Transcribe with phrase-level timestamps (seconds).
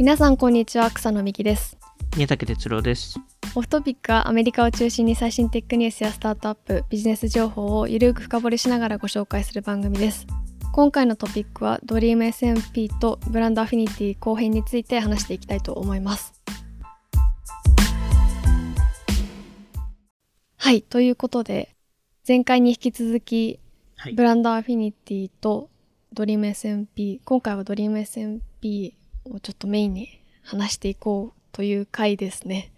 [0.00, 1.76] 皆さんこんにちは草野美希です。
[2.16, 3.20] 宮武哲郎です。
[3.54, 10.26] オフトピックはアメリカを中心に最新テックニュースやスタートアップビジネス情報をゆるく深掘りしながらご紹介する番組です。
[10.72, 16.32] 今回のトピックはドリーム SMP とブランドアフィニティ後編について話していきたいと思います。
[20.56, 21.76] はいということで
[22.26, 23.60] 前回に引き続き、
[23.96, 24.14] はい。
[24.14, 25.68] ブランドアフィニティと
[26.14, 32.72] Dream SMP 今回は Dream SMP をちょっとメインに話していこうという回ですね。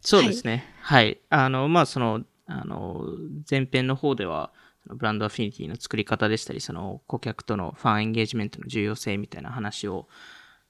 [0.00, 0.64] そうですね。
[0.82, 3.04] はい、あのまあそのあの
[3.48, 4.52] 前編の方では
[4.86, 10.08] brand affinity の作り方でしたりその顧客との fan engagement の重要性みたいな話を、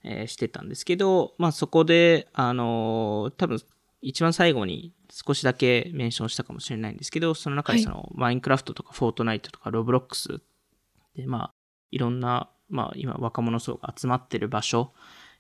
[0.05, 3.61] えーしてたんですけど、まあ、そこであの多分
[4.01, 10.41] 一番最後に少しだけ mention したかもしれないんですけどその中でその、マインクラフトとかフォートナイトとかロブロックス
[11.17, 11.51] でまあ
[11.91, 14.93] いろんな、まあ、今若者層が集まってる場所、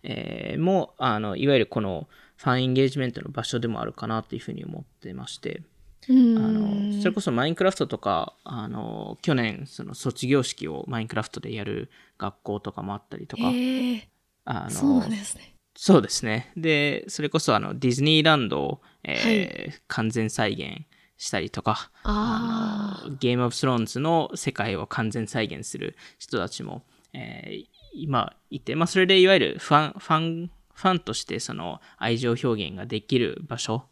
[0.03, 5.63] えーもあのいわゆるこのファンエンゲージメントの場所でもあるかなというふうに思ってまして、
[6.09, 6.91] うあん。
[6.91, 14.09] のそれこそマインクラフトとかあの去年その卒業式をマインクラフトでやる学校とかもあったりとか、へえ
[14.45, 15.55] あのそうなんですね。
[15.77, 16.53] そうですね。
[16.57, 20.85] で、それこそあのディズニーランドを、えー完全再現
[21.17, 27.67] したりとか、ああのゲームオブスローンズの世界を完全再現する人たちも、えー
[27.99, 33.85] 今いて、まあ、それでいわゆるファン、ファン、ファンとしてその愛情表現ができる場所、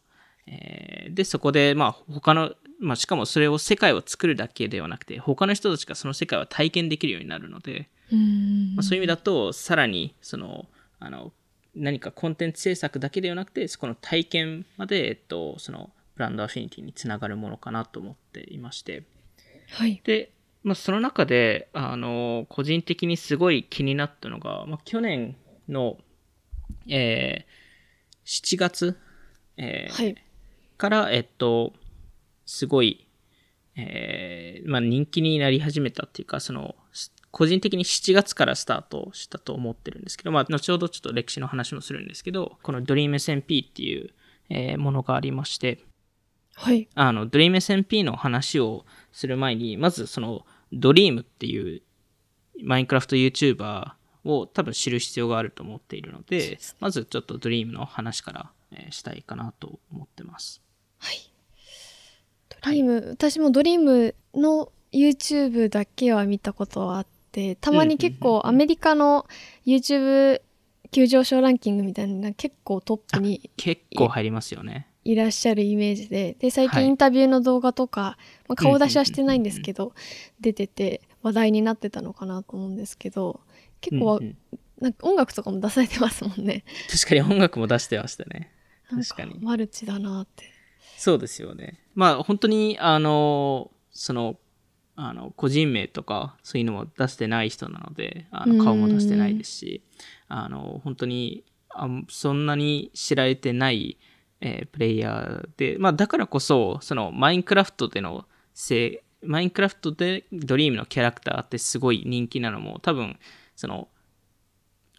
[0.47, 8.75] えーで、そこで、まあ、他の、まあ、しかもそれを世界を作るだけではなくて、他の人たちがその世界を体験できるようになるので、うん。
[8.77, 10.67] まあ、そういう意味だと、さらに、その、
[10.99, 11.33] あの、
[11.75, 19.03] 何かコンテンツ制作だけではなくて、そこの体験まで、えっと、その、ブランドアフィニティにつながるものかなと思っていまして。
[19.71, 20.01] はい。
[20.05, 20.33] で、
[20.67, 25.37] まあ、その中で、あの、個人的にすごい気になったのが、まあ、去年
[25.69, 25.97] の、
[26.89, 27.67] えー
[28.27, 28.99] 7月、
[29.57, 30.17] えーはい。
[30.77, 31.73] から、えっと、
[32.47, 33.07] すごい、
[33.77, 44.11] えーまあ、人気になり始めたっていうか、その、す個人的に7月からスタートしたと思ってるんですけど、まあ、後ほどちょっと歴史の話もするんですけど、この DreamSMP っていう、
[44.49, 45.79] えーものがありまして、
[46.57, 46.89] はい。
[46.97, 51.83] あの、DreamSMP の話をする前に、まずその、Dream っていう
[52.63, 53.93] マインクラフト YouTuber
[54.25, 60.61] を多分知る必要があると思っているので、まずちょっと Dream の話から、えーしたいかなと思ってます。
[60.99, 61.19] はい
[62.63, 69.27] ドリーム、私もドリームの YouTube だけは見たことはあってたまに結構アメリカの
[69.65, 70.41] YouTube
[70.91, 74.89] 急上昇ランキングみたいな結構トップに結構入りますよね。
[75.11, 76.37] いらっしゃるイメージで。
[76.39, 76.83] で最はい。
[76.83, 78.17] 近インタビューの動画とか、
[78.49, 79.93] まあ、顔出しはしてないんですけど
[80.41, 83.41] 出てて話題になってたのかなと思うんですけど
[83.81, 84.37] 結構、うんうん。
[84.81, 86.65] なんか音楽とかも出されてますもんね。
[86.91, 88.53] 確かに音楽も出してましたね。
[88.91, 89.39] 確かに。
[89.41, 90.45] マルチだなって。
[90.99, 91.81] そうですよね。
[91.95, 94.39] まあ本当に、あの、その、
[94.95, 99.83] あの、個人名とかそういうのも出してない人なので、あの顔も出してないですし、
[100.29, 103.99] あの、本当にあそんなに知られてない、
[104.41, 113.19] えープレイヤーで、まあだからこそ、そのマインクラフトでのせい、マインクラフトでドリームのキャラクターってすごい人気なのも、多分、
[113.55, 113.89] その、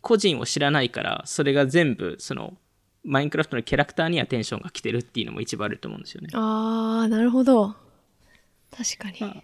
[0.01, 2.57] 個人を知らないから、それが全部、その、
[3.03, 6.29] マインクラフトのキャラクターにアテンションが来てるっていうのも一番あると思うんですよね。
[6.33, 7.75] あーなるほど。
[8.75, 9.43] 確かに、まあ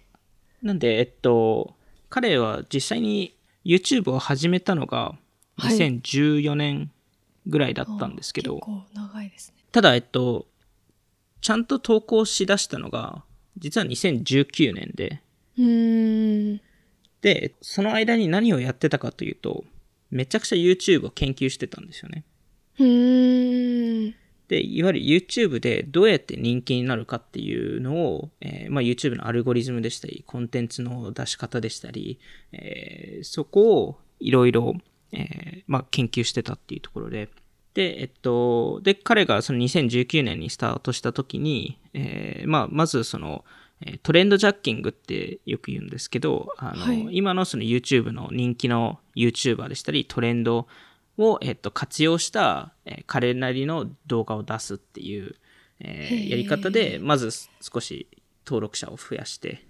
[0.62, 1.74] なんで、えっと、
[2.08, 5.14] 彼は実際に YouTube を始めたのが
[5.56, 5.76] はい。
[5.76, 6.90] 2014年
[7.46, 10.46] ぐらいだったんですけど、結構長いですねただ、えっと、
[11.40, 13.24] ちゃんと投稿しだしたのが、
[13.58, 15.20] 実は2019年で、
[17.22, 19.64] で、その間に何をやってたかというと、
[20.12, 22.22] めちゃくちゃ YouTube を研究してたんですよね。
[24.46, 32.20] で、いわゆる YouTube でどうやって人気になるかっていうのを、えーまあ、YouTube のアルゴリズムでしたり、コンテンツの出し方でしたり、
[32.52, 34.76] えーそこをいろいろ、
[35.10, 37.28] えーまあ、研究してたっていうところで、
[37.74, 43.44] で、えっと、で、彼がその2019年にスタートした時に、えーまあ、まずその、
[43.80, 50.68] えートレンドジャッキングってよく言うんですけど、あの、はい今のその YouTube の人気の YouTuber でしたり、トレンド
[51.18, 55.34] を、えっと、活用した、えー彼なりの動画を出すっていう、
[55.80, 57.30] えーやり方で、まず
[57.60, 58.06] 少し
[58.46, 59.66] 登録者を増やして、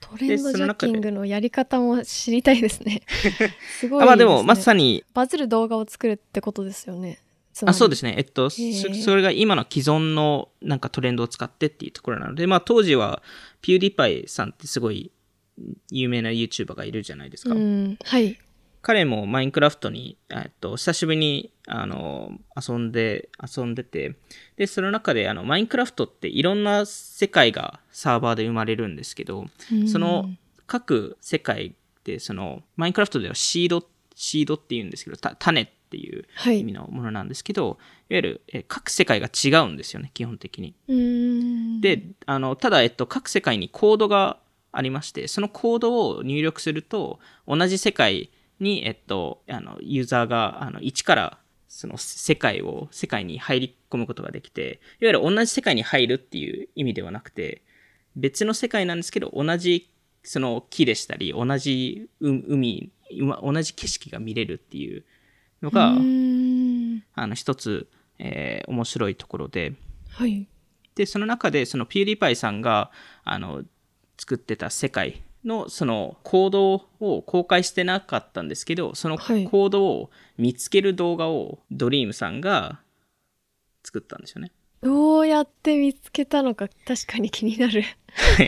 [0.00, 3.02] トレンドジャッキンでグのやり方も知りたいですね。
[3.80, 7.20] すごいあまあでも、まさに、バズる動画を作るってことですよね。
[7.62, 8.14] ありそうですね。
[8.18, 8.58] えっと、そ
[9.14, 13.22] れが今の既存のなんかトレンドを使ってっていうところなので、まあ当時は、
[13.60, 15.12] ピューディパイさんってすごい
[15.90, 17.54] 有名な YouTuber がいるじゃないですか。
[17.54, 18.38] うん、はい。
[18.82, 24.16] 彼もマインクラフトに、えっと、久しぶりに、あの、遊んで、遊んでて、
[24.56, 29.46] で、その中で、あの、マインクラフトっていろんな世界がサーバーで生まれるんですけど、
[29.90, 30.28] その
[30.66, 31.74] 各世界
[32.04, 37.76] で、その、マインクラフトではシード、シードって言うんですけど、た種っていうはい意味のものなんですけど、い、わ
[38.10, 40.74] ゆる、えー各世界が違うんですよね、基本的に。
[41.80, 44.38] で、あの、ただ、えっと、各世界にコードが
[44.72, 48.30] ありまして、そのコードを入力すると、同じ世界
[48.60, 51.38] に、えっと、あの、ユーザーが、あの、一から、
[51.68, 57.62] その世界を、世界に入り込むことができて、いわゆる同じ世界に入るっていう意味ではなくて、
[58.16, 59.90] 別の世界なんですけど、同じ、
[60.22, 62.90] その木でしたり、同じう海、
[63.42, 65.04] 同じ景色が見れるっていう
[65.64, 65.96] のが、
[67.14, 67.88] あの、一つ、
[68.18, 69.72] えー面白いところで、
[70.10, 70.46] はい。
[70.94, 72.90] で、その中で、そのピューリーパイさんが、
[73.24, 73.64] あの、
[74.16, 79.46] 作ってた世界の、その、コードを公開してなかったんですけど、そのコはい。
[79.46, 82.80] ードを見つける動画を、ドリームさんが
[83.82, 84.52] 作ったんですよね。
[84.84, 87.84] どうやって見つけたのか確かに気になる。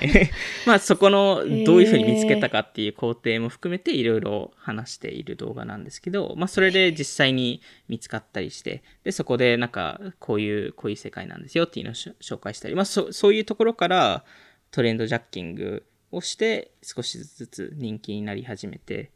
[0.66, 14.22] まあ、そこの、どういうふうに見つけたかっていう工程も含めて、いろいろ話している動画なんですけど、まあ、それで実際に見つかったりして、で、そこで、なんか、こういう、こういう世界なんですよっていうのをし紹介したり、まあ、そそういうところから、
[14.70, 19.10] トレンドジャッキングをして、少しずつ人気になり始めて、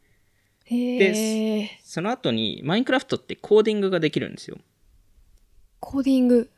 [0.65, 4.57] へえその後に、マインクラフトってコーディングができるんですよ。
[5.79, 6.49] コーディング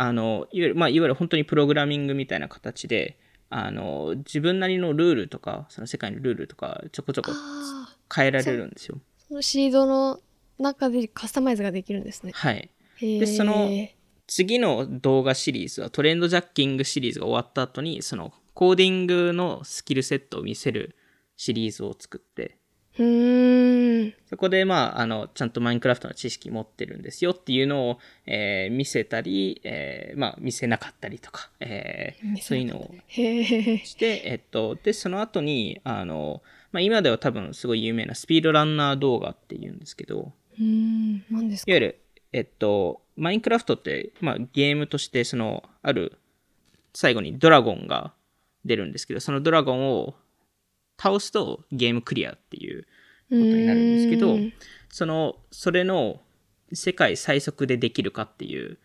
[0.00, 3.18] あの、いわゆる、まあ、いわゆる本当にプログラミングみたいな形で、
[3.50, 7.32] あの、自分なりのルールとか、その世界のルールとか、ちょこちょこ
[8.14, 9.00] 変えられるんですよ。
[9.26, 10.20] そのシードの
[10.56, 12.70] 中でカスタマイズができるんですねはい。
[13.00, 13.68] でその
[14.28, 20.94] 次の動画シリーズはトレンドジャッキングシリーズが終わった後に、そのコーディングのスキルセットを見せる
[21.36, 22.56] シリーズを作って、
[22.98, 23.57] うーん
[24.26, 41.72] そこで、まあ、あの、ちゃんとマインクラフトの知識持ってるんですよっていうのを、えー見せたり、えーまあ、見せなかったりとか、えーそういうのをして、えっと、で、その後に、あの、まあ、今では多分すごい有名なスピードランナー動画っていうんですけど、うーん何ですか？
[41.72, 42.00] いわゆる、
[42.32, 46.18] えっと、マインクラフトって、まあ、ゲームとして、その、ある、
[46.94, 48.12] 最後にドラゴンが
[48.64, 50.14] 出るんですけど、そのドラゴンを
[51.00, 52.86] 倒すとゲームクリアっていう
[53.36, 54.34] ことになるんですけど
[54.90, 56.20] その、それの
[56.72, 58.78] 世界最速でできるかっていう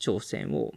[0.00, 0.72] 挑戦を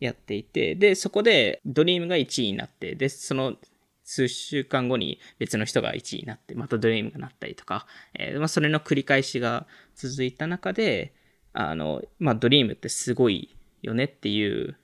[0.00, 3.56] やっていて、で、そこでドリームが1位になって、で、その
[4.04, 11.12] 数週間後に別の人が1位になって、またドリームがなったりとか、えーまあ、それの繰り返しが続いた中で、
[11.52, 14.76] あの、まあ、ドリームってすごいよねっていう、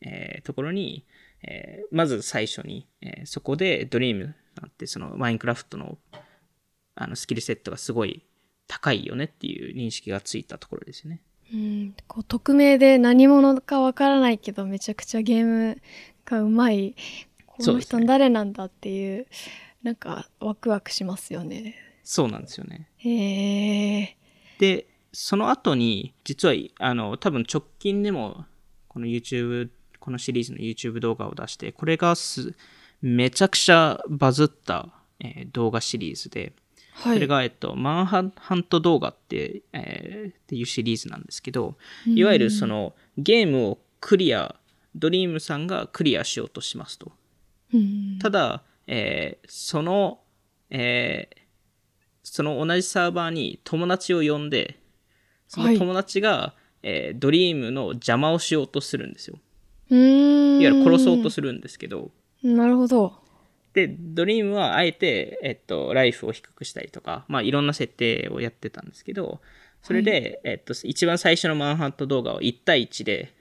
[0.00, 1.04] えーところに、
[1.42, 5.98] えーまず最初に、えーそこでドリームなんてそのマインクラフトの
[6.94, 8.24] あのスキルセットがすごい
[8.66, 11.20] 高いよねっていう認識がついたところですよね。
[11.52, 15.80] うんこう匿名で何者かわからないけどめちゃくちゃゲーム
[16.26, 16.94] がうまい
[17.46, 19.26] この人誰なんだっていう
[19.82, 22.88] なんかワクワクしますよねそうなんですよね。
[22.96, 24.16] へえ
[24.58, 28.46] で、その後に、実は、あの、多分直近でも、
[28.88, 29.68] この YouTube、
[30.00, 32.54] このシリーズの YouTube 動画を出して、これがす、
[33.00, 34.88] めちゃくちゃバズった、
[35.20, 36.52] えー動画シリーズで、
[36.92, 37.14] はい。
[37.14, 38.20] それが、えっと、マンハ
[38.54, 44.56] ント動画って、えーっていうシリーズなんですけど、いわゆるその、ゲームをクリア、
[44.94, 47.12] ドリームさんがクリアしようとしますと。
[47.72, 48.18] うん。
[48.20, 50.20] ただ、えーその、
[50.70, 51.38] えー
[52.30, 54.78] その同じサーバーに友達を呼んで、
[55.46, 59.38] その友達が、えードリームの邪魔をしようとするんですよ。
[60.60, 62.10] いわゆる殺そうとするんですけど、
[62.42, 63.14] なるほど。
[63.74, 69.40] で、ドリームはあえて、えっと、ライフを低くしたりとか、まあいろんな設定をやってたんですけど、
[69.82, 73.34] それで、えっと、一番最初のマンハット動画を1対1で、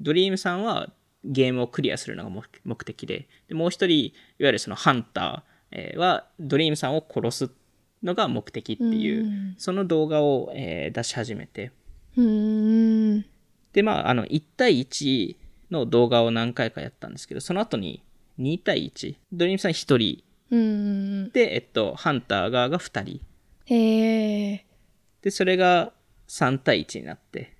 [0.00, 0.92] ドリームさんは
[1.24, 7.50] ゲームをクリアするのが目目的で、でもう一人、いわゆるそのハンターえーは、ドリームさんを殺す
[8.02, 9.54] のが目的っていう、うん。
[9.58, 11.72] その動画を、えー出し始めて、
[13.72, 15.36] で、まあ、あの、1対1
[15.70, 18.02] の動画を何回かやったんですけど、その後に
[18.38, 23.20] 2対1、ドリームさん1人、うんで、えっと、ハンター側が2人。
[23.66, 24.66] へえ。
[25.22, 25.92] で、それが
[26.28, 27.54] 3対1になって、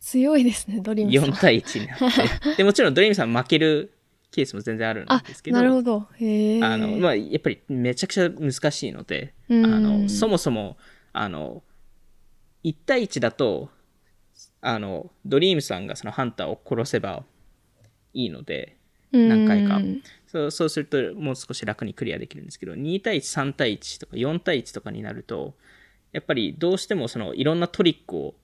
[0.00, 1.34] 強いですねドリームさん。
[1.34, 2.54] 4対1になって。
[2.56, 3.92] で、もちろんドリームさん負ける
[4.30, 6.06] ケースも全然あるんあですけど、なるほど。
[6.16, 6.62] へえ。
[6.64, 10.76] あの、まあ、やっぱりめちゃくちゃ難しいので、あうんの、そもそも、
[11.12, 11.62] あの、
[12.64, 13.70] 1対1だと、
[14.60, 17.24] あの、ドリームさんがそのハンターを殺せば
[18.14, 18.77] いいので、
[19.12, 19.76] 何回か。
[19.76, 20.02] うん。
[20.26, 25.54] そうそうするともう少し楽にクリアできるんですけど2対13対1とか4対1とかになると
[26.12, 28.34] やっぱりどうしてもそのいろんなトリックを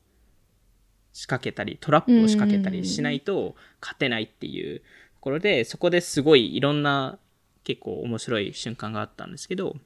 [1.12, 4.85] 仕掛けたりトラップを仕掛けたりしないと勝てないっていうと
[5.21, 7.18] ころでそこですごいいろんな
[7.64, 9.76] 結構面白い瞬間があったんですけど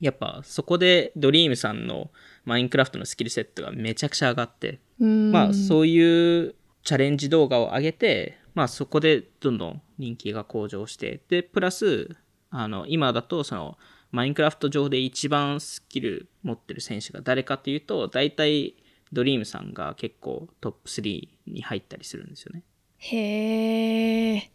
[0.00, 2.10] やっぱそこでドリームさんの
[2.44, 5.32] マインクラフトのスキルセットがめちゃくちゃ上がってうん。
[5.32, 6.54] まあそういう
[6.84, 12.16] チャレンジ動画を上げて、まあそこでどんどん人気が向上して、で、プラス、
[12.50, 13.78] あの、今だとその、
[14.10, 18.76] マインクラフト上で一番スキル持ってる選手が誰かっていうと、大体
[19.12, 22.62] ドリームさんが結構トップ3に入ったりするんですよね。
[22.98, 24.50] へえ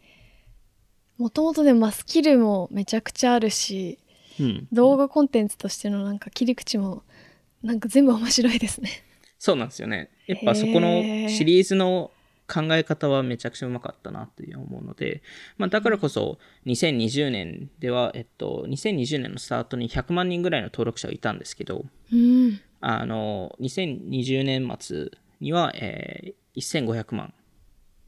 [1.18, 3.98] もともとでもまあスキルもめちゃくちゃあるし
[4.40, 4.68] うん。
[4.72, 7.02] 動画コンテンツとしてのなんか切り口も
[7.62, 9.04] なんか全部面白いですね
[9.38, 10.10] そうなんですよね。
[10.26, 12.10] やっぱそこのシリーズの
[12.52, 15.22] 考え方はめちゃくちゃうまかったなっていう思うので、
[15.58, 27.32] まあ、だからこそ2020年では、えっと、2020年のスタートに100万人ぐらいの登録者がいたんですけど、うんあの、2020年末には、えー1500万。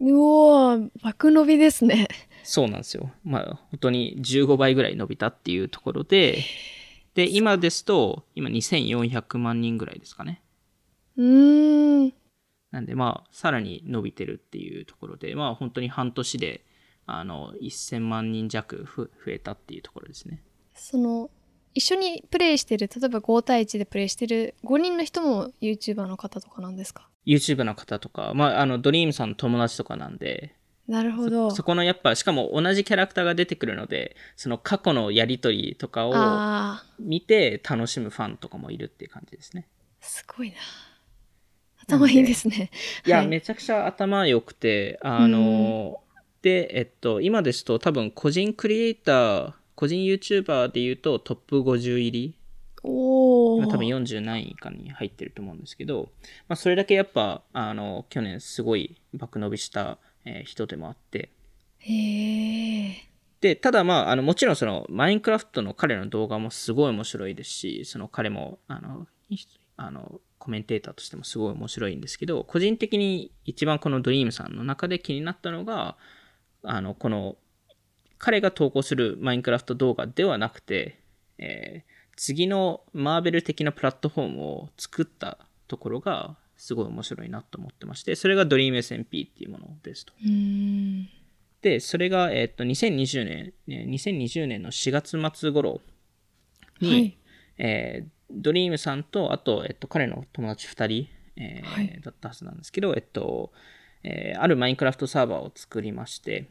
[0.01, 2.09] うおー爆伸びですね
[2.43, 3.11] そうなんですよ。
[3.25, 6.39] まあ、本当に15倍ぐらい伸びたっていうところで、
[7.15, 10.43] で、今ですと、今2400万人ぐらいですかね。
[11.17, 12.13] うーん
[12.73, 16.64] なんで、まあ、さらに伸びてるっていうところで、まあ、本当に半年で、
[17.07, 20.43] あの、1000万人弱ふ増えたっていうところですね。
[20.75, 21.31] その
[21.75, 30.57] 一緒にプレイしてる例えば5対1でプレイしてる5人の人も YouTuber の方とかなんですか？YouTube の方とか、まあ、あの、ドリームさんの友達とかなんで、
[30.88, 31.50] なるほど。
[31.52, 36.12] そこのやっぱ、しかも同じキャラクターが出てくるので、その過去のやりとりとかを
[36.99, 39.69] 見て楽しむファンとかもいるっていう感じですね。
[40.00, 40.57] すごいな
[41.87, 42.71] 頭いいですね。
[43.07, 43.27] いや、はい。
[43.29, 46.01] めちゃくちゃ頭良くて、あの、
[46.43, 52.35] で、えっと、今ですと多分個人クリエイター、個人 YouTuber で言うとトップ50入り、
[52.85, 56.09] おお多分40何位以下に入ってると思うんですけど、
[56.49, 61.31] まあ、それだけやっぱ、あの、去年すごい爆伸びした、えー人でもあって、
[61.79, 69.37] へえで、ただまあ、あの、もちろんその、マインクラフトの彼の動画もすごい面白いですし、その彼も、あの、い
[69.77, 75.97] あの、コメンテーターとしてもすごい面白いんですけど、個人的に一番このドリームさんの中で気になったのが、
[76.65, 77.37] あの、この、
[78.19, 80.99] 彼が投稿するマインクラフト動画ではなくて、
[81.39, 90.13] えー次のマーベル的なプラットフォームを作ったところが、すごい面白いなと思ってまして、それがドリーム SMP っていうものですと。
[91.63, 95.81] で、それが、えっと、2020年、ね2020年の4月末頃
[96.81, 97.19] に、はい
[97.59, 102.01] えードリームさんと、あと、えっと、彼の友達2人、えーはい。
[102.01, 103.53] だったはずなんですけど、えっと、
[104.03, 106.49] えーあるマインクラフトサーバーを作りまして、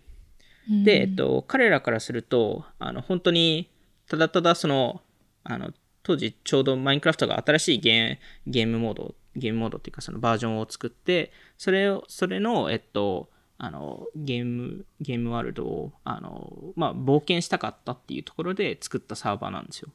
[0.84, 3.70] で、えっと、彼らからすると、あの、本当に、
[4.08, 5.02] ただただその、
[5.44, 5.74] あの、
[6.04, 19.90] 当時ちょうどマインクラフトが新しいゲーゲームモード、ゲームモードっていうかそのバージョンを作って、それを、それの、えっと、あの、ゲーム、ゲームワールドを、あの、まあ、冒険したかったっていうところで作ったサーバーなんですよ。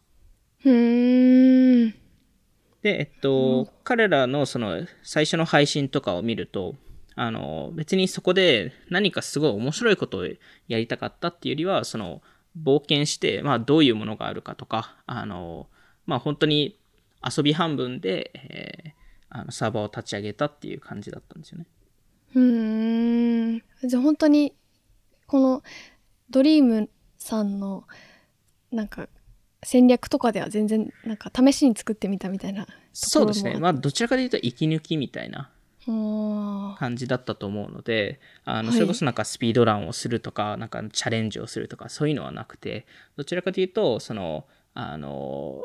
[0.64, 1.46] うーん
[2.87, 6.76] で、えっと、彼らのその最初の配信とかを見ると、
[7.16, 10.26] あの、別にそこで何かすごい面白いことを
[10.69, 12.23] やりたかったっていうよりは、その、
[12.62, 15.66] 冒険して、まあ、どういうものがあるかとか、あの、
[16.07, 16.78] まあ、本当に
[17.23, 18.97] 遊び半分で、えー
[19.28, 21.66] あのサーバーを立ち上げたっていう感じだったんですよね。
[22.35, 24.55] うーんじゃあ本当に
[25.26, 25.62] この
[26.31, 26.88] ドリーム
[27.19, 27.85] さんの
[28.71, 29.09] なんか
[29.66, 33.58] 戦略とかでは全然なんか試しに作ってみたみたいなそうですね。
[33.58, 35.50] まあ、どちらかというと息抜きみたいな
[36.78, 45.64] 感じだったと思うので、あの、はいそれこそなんかスピードランをするとか、なんかチャレンジをするとか、そういうのはなくて、どちらかというと、その、あの、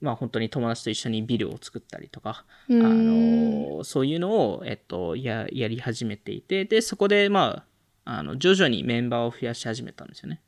[0.00, 7.64] まあ本当に友達と一緒にビルを作ったりとか、あの、そういうのを、えっと、や、やり始めていて、で、そこで、ま
[8.04, 10.40] あ、あの、徐々にメンバーを増やし始めたんですよね。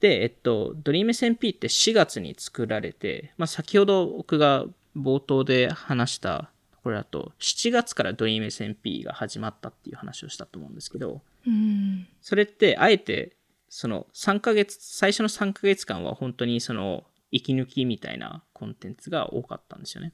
[0.00, 6.50] で、えっと、ドリーム SMP って4月に作られて、まあ、先ほど僕が冒頭で話した
[6.82, 13.36] これだと、7月からドリーム SMP が始まったっていう話をしたと思うんですけど、うんそれってあえて、
[13.68, 20.12] その3ヶ月、最初の3ヶ月間は本当にその息抜きみたいなコンテンツが多かったんですよね。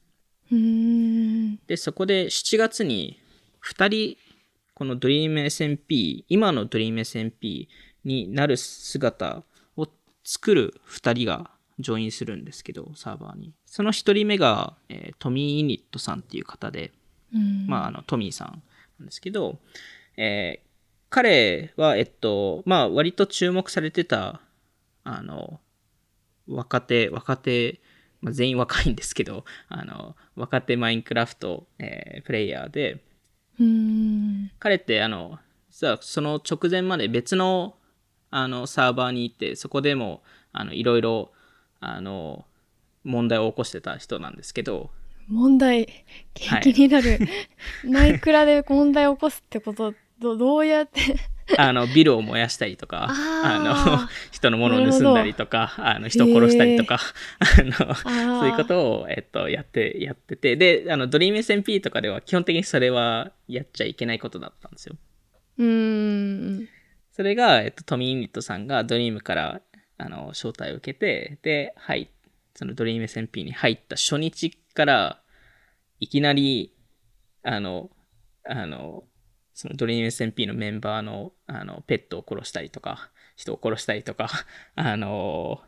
[0.51, 3.21] うーんで、そこで7月に
[3.63, 4.17] 2人、
[4.75, 7.69] このドリーム SMP、今のドリーム SMP
[8.05, 9.45] になる姿を
[10.25, 13.53] 作る2人がジョインするんですけど、サーバーに。
[13.67, 16.93] その1人目が、えートミー・イニットさんっていう方で、
[17.35, 18.63] うんまあ、あの、トミーさん
[18.99, 19.59] なんですけど、
[20.17, 20.75] えー
[21.15, 24.41] 彼は、えっと、まあ、割と注目されてた、
[25.05, 25.61] あの、
[26.49, 27.81] 若手、若手、
[28.21, 33.01] まあ、全員若いんですけど、 あの、若手マインクラフト、えー、プレイヤーで、
[33.61, 35.39] うん彼って、あの、
[35.71, 37.77] 実はその直前まで別の、
[38.37, 40.21] あの、サーバーに行って、そこでも、
[40.53, 41.31] あの、いろいろ、
[41.79, 42.45] あの、
[43.05, 44.91] 問題を起こしてた人なんですけど、
[45.29, 47.21] 問題気になる、
[47.89, 51.01] マイクラで問題を起こすってことどどうやって？
[51.59, 56.99] あの、ビルを燃やしたりとか、あの、人のものを盗んだりとか、あの、人を殺したりとか、
[57.39, 57.95] あの、あ
[58.41, 64.97] そういうことを、えっと、やって、やってて、で、あの、ドリーム SMP とかでは基本的にそれはやっちゃいけないことだったんですよ。
[65.59, 66.69] うーん
[67.15, 69.61] それが、えっと、トミー・ユニットさんがドリームから、
[69.99, 72.11] あの、招待を受けて、で、はい、
[72.57, 75.23] そのドリーム SMP に入った初日から、
[76.01, 76.75] いきなり、
[77.45, 77.89] あの、
[78.45, 79.05] あの、
[79.55, 84.29] そのドリーム SMP のメンバーの、あの、ペットを殺したりとか、人を殺したりとか、
[84.75, 85.63] あの、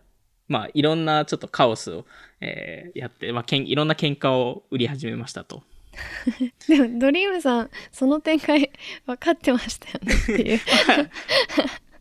[0.49, 2.07] まあ、いろんなちょっとカオスを、
[2.41, 5.63] えーやって、まあ、けんいろんな喧嘩を売り始めましたと。
[6.69, 8.71] でもドリームさんその展開
[9.07, 10.61] 分かってましたよねっていう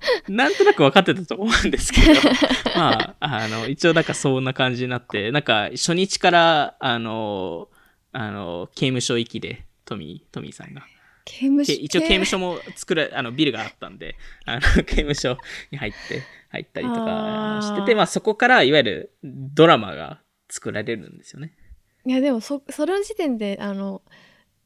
[0.30, 2.22] なんとなく分かってたと思うんですけど、
[2.76, 7.70] まあ、あの、一応なんかそんな感じになって、なんか初日から、あの、
[8.12, 10.84] あの、刑務所行きで、トミー、トミーさんが。
[11.26, 11.74] 刑務所？
[11.74, 15.38] け一応刑務所も作る、あの、ビルがあったんで、あの、刑務所
[15.72, 21.54] に入って、入ったりとかしてて、まあそこからいわゆるドラマが作られるんですよね。
[22.06, 24.02] いやでもそその時点であの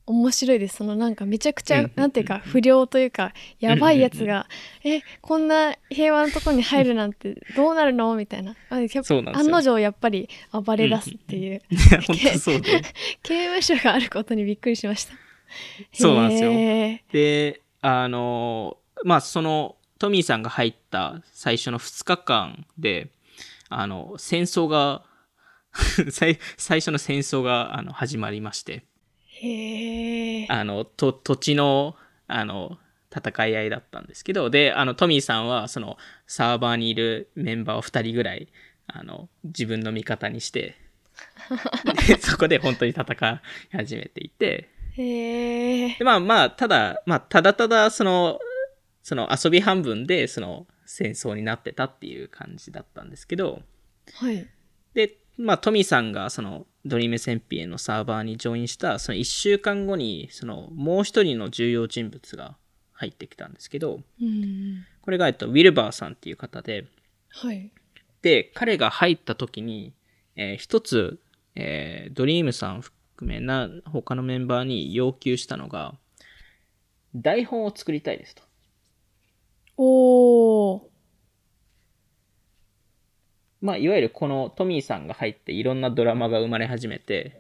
[0.06, 0.78] 面白いです。
[0.78, 4.48] そのなんかめちゃくちゃ、なんていうか不良というかやばいやつが、
[4.84, 8.16] えこんな平和なとこに入るなんてどうなるの？
[8.16, 8.56] みたいな。
[8.72, 12.82] 案の定やっぱり暴れ出すっていう、いや、本当そうで。
[13.22, 15.14] 刑務所があることにびっくりしました。
[15.94, 16.52] そうなんですよ。
[17.12, 23.10] で、あの、まあ、その、トミーさんが入った最初の2日間で、
[23.70, 25.04] あの、戦争が、
[26.12, 28.84] 最最初の戦争があの始まりまして、
[29.26, 31.96] へえあの、と土地の、
[32.28, 32.78] あの、
[33.16, 38.50] 戦い合いだったんですけど、で、あの、トミーさんは、その、サーバーにいるメンバーを2人ぐらい、
[38.88, 40.76] あの、自分の味方にして、
[42.08, 43.40] でそこで本当に戦い
[43.76, 48.40] 始めていて、へえで、まあまあ、ただ、まあ、ただただ、その、
[49.02, 53.62] その遊び半分で、その戦争になってたっていう感じだったんですけど、
[54.14, 54.48] はい。
[54.94, 62.58] で、まあ、トミさんが、その、ドリームセンピエのサーバーにジョインした、その1週間後に、その、もう一人の重要人物が
[62.92, 64.86] 入ってきたんですけど、うん。
[65.02, 66.88] これが、えっと、ウィルバーさんっていう方で、
[67.30, 67.72] はい。
[68.22, 69.94] で、彼が入った時に、
[70.36, 71.22] えー一つ、
[71.56, 75.96] えードリームさん含めな、他のメンバーに要求したのが、
[77.16, 78.44] 台本を作りたいですと。
[79.78, 80.89] おお
[83.62, 87.36] まあ、いわゆるこのトミーさんが入っていろんなドラマが生まれ始めて、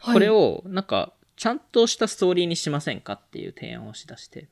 [0.00, 4.48] はいこれをなんかちゃんとしたストーリーにしませんかっていう提案をしだして、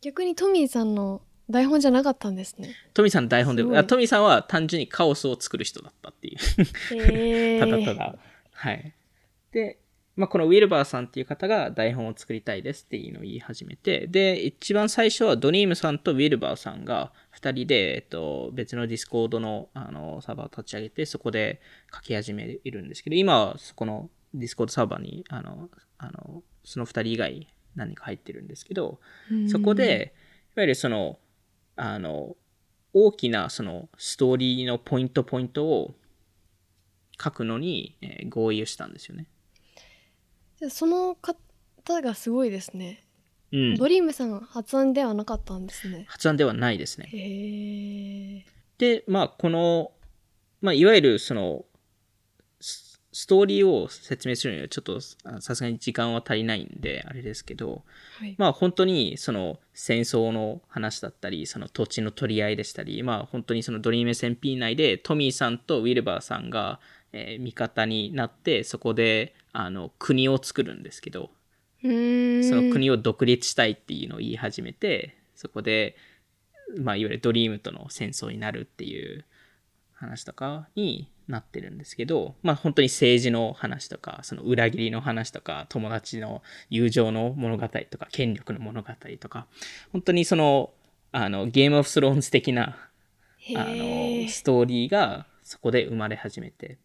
[0.00, 7.60] 逆にトミーさんの台本じゃなかったんですねトミーさんの台本であトミーさんは単純にカオスを作る人だったっていう。
[7.60, 8.16] ただただ。
[8.52, 8.92] はい。
[9.52, 9.78] で、
[10.16, 21.60] まあ、このウィルバーさんっていう方が台本を作りたいですっていうのを言い始めて、で、一番最初はドリームさんとウィルバーさんが二人で、えっと、別のディスコードのあのサーバーを立ち上げて、そこで
[21.94, 29.00] 書き始めるんですけど、今はそこのディスコードサーバーに、あの、あの、その二人以外何か入ってるんですけど、
[29.50, 30.14] そこで、
[30.56, 31.18] いわゆるその、
[31.76, 32.36] あの、
[32.94, 35.94] 大きなそのストーリーのポイントポイントを
[37.22, 39.26] 書くのに、えー合意をしたんですよね。
[40.58, 43.04] じゃあその方がすごいですね、
[43.52, 43.74] うん。
[43.76, 48.44] ドリームさん発案ではなかったんですね発案ではないですね。
[48.78, 49.92] で、まあ、この、
[50.60, 51.64] まあ、いわゆるその、
[52.60, 57.82] スストーリーを説明するにはちょっとあさすがに時間は足りないんで、あれですけど、
[58.20, 66.78] はい、まあ本当にその戦争の話だったり、その土地の取り合いでしたり、まあ本当にそのドリーム SMP 内でトミーさんとウィルバーさんが、
[67.14, 71.30] えー味方になって、そこであの国を作るんですけど、
[71.80, 75.96] その国を独立したいっていうのを言い始めて、そこで、
[76.78, 79.24] まあいわゆるドリームとの戦争になるっていう
[79.94, 88.88] 話とかになってるんですけど、まあ本当に政治の話とか、その裏切りの話とか、友達の友情の物語とか、権力の物語
[89.18, 89.46] とか、
[89.90, 90.70] 本当にその、
[91.12, 92.76] あの、ゲームオフスローンズ的な、
[93.38, 96.76] へあーの、ストーリーがそこで生まれ始めて。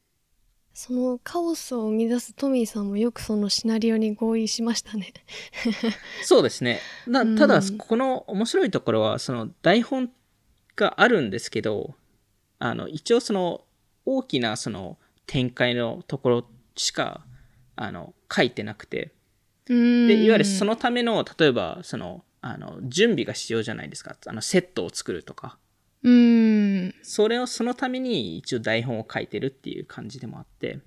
[0.74, 5.14] そのカオスを生み出すトミーさんもよくそのシナリオに合意しましたね。
[6.24, 6.80] そうですね。
[7.08, 10.12] なうんただ、この面白いところは、その台本
[10.76, 11.96] があるんですけど、
[12.60, 13.66] あの、一応その
[14.06, 17.26] 大きなその展開のところしか、
[17.76, 19.12] あの、書いてなくて、
[19.70, 24.16] うんで、いわゆるそのための、例えば、その、あの、準備が必要じゃないですか。
[24.26, 25.58] あの、セットを作るとか。
[26.04, 30.80] うんそれを、そのために一応台本を書いてるっていう感じでもあって、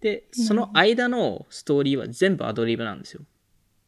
[0.00, 3.22] で、その間のストーリーは全部アドリブなんですよ。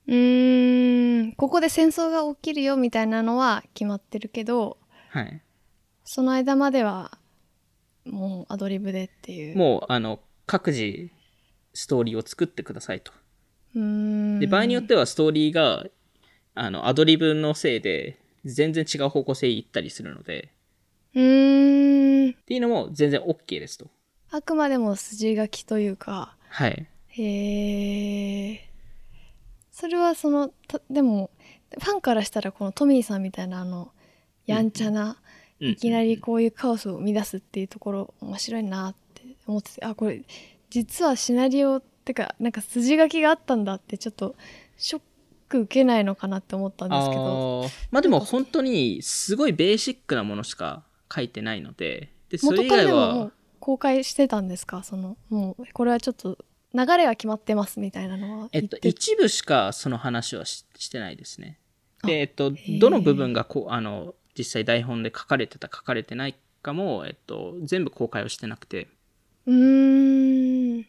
[0.09, 4.79] うんここで戦争が起きるよみたいなのは決まってるけど
[5.11, 5.43] はい。
[6.05, 7.19] その間までは
[8.05, 9.57] もうアドリブでっていう。
[9.57, 11.11] もう、あの、各自、
[11.75, 13.13] ストーリーを作ってくださいと。
[13.75, 15.85] うで、場合によってはストーリーが、
[16.55, 20.53] あの、アドリブのせいで、全然違う方向性行ったりするので、
[21.15, 22.29] うー。
[22.29, 23.89] んっていうのも全然 OK ですと。
[24.31, 26.37] あくまでも筋書きというか。
[26.49, 26.87] はい。
[27.09, 28.71] へえ
[29.71, 31.31] それはそのたでも
[31.79, 33.93] ファンからしたらこのトミーさんみたいなあの
[34.47, 35.19] やんちゃな、
[35.61, 35.69] うん。
[35.71, 40.23] いきなりこういうカオスを生み出すっていうところ面白いなって思っててあこれ
[40.71, 44.35] 実はシナリオってかなんか筋書きがあったんだってちょっと
[44.77, 45.03] ショッ
[45.53, 47.71] ク受けないのかなって思ったんですけど。
[47.91, 50.85] まあでも本当にすごいベーシックなものしか
[51.15, 53.31] 書いてないので、で、それ以外は。
[53.61, 54.83] 公開してたんですか？
[54.83, 56.37] そのもうこれはちょっと
[56.75, 61.61] 流れが決まってますみたいなのはえっと、一部しかその話はししてないですね。
[62.03, 68.89] あで、えっとー、どの部分がこう、あの、実際台本で書かれてた、書かれてないかも、えっと、全部公開をしてなくて、
[69.47, 70.83] うーん。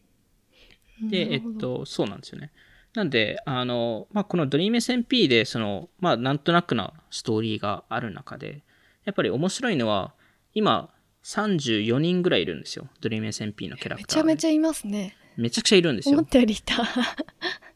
[1.11, 2.51] で、えっと、そうなんですよね。
[2.95, 8.63] なんで、あの、まあ、この DreamSMP で、その、まあ、なんとなくなストーリーがある中で、
[9.05, 10.13] やっぱり面白いのは、
[10.53, 10.89] 今、
[11.23, 12.87] 34人ぐらいいるんですよ。
[13.01, 16.29] DreamSMP のキャラクター、めちゃめちゃいますねめちゃくちゃいるんですよ思っ。
[16.29, 16.83] たよりいた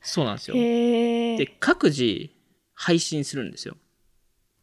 [0.01, 0.55] そうなんですよ。
[0.55, 2.29] で、各自
[2.73, 3.75] 配信するんですよ。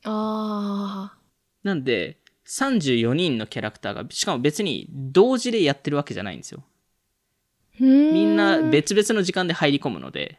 [0.05, 1.17] あ
[1.65, 6.63] なんで、34人のキャラクターが、しかも別に同時でやってるわけじゃないんですよ。
[7.81, 10.39] ーみんな別々の時間で入り込むので、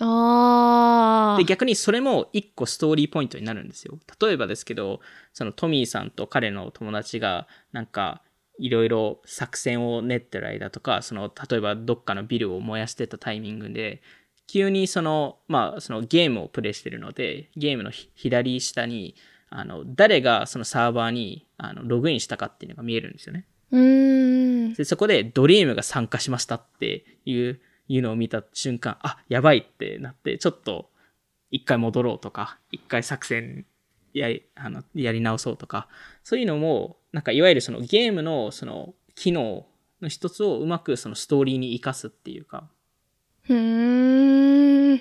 [0.00, 3.98] あーで、逆にそれも一個ストーリーポイントになるんですよ。
[4.20, 5.00] 例えばですけど、
[5.32, 8.22] そのトミーさんと彼の友達が、なんか、
[8.60, 14.02] いろいろ作戦を練ってる間とか、その、例えばどっかのビルを燃やしてたタイミングで、
[14.48, 19.14] 急にその、まあ、そのゲームをプレイしてるので、ゲームのひ左下に、
[19.50, 23.44] あの、誰がそのサーバーに、あの、ログインしたかっていうのが見えるんですよね。
[23.70, 30.90] うーんで、そこでドリームが参加しましたっていう、いうのを見た瞬間、あ、やばいってなって、ちょっと
[31.50, 33.66] 一回戻ろうとか、一回作戦
[34.12, 35.88] やり、あの、やり直そうとか、
[36.22, 39.66] そういうのも、なんかいわゆるそのゲームのその機能
[40.02, 42.68] の一つをうまくそのストーリーに活かすっていうか、
[43.48, 45.00] うーん。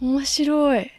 [0.00, 0.90] 面白い。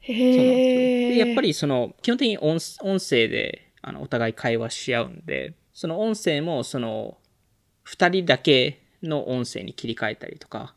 [0.00, 7.18] へえで、やっぱりその、基本的に音音声で、あの、お互い会話し合うんで、その音声もその、
[7.82, 10.74] 二人だけの音声に切り替えたりとか、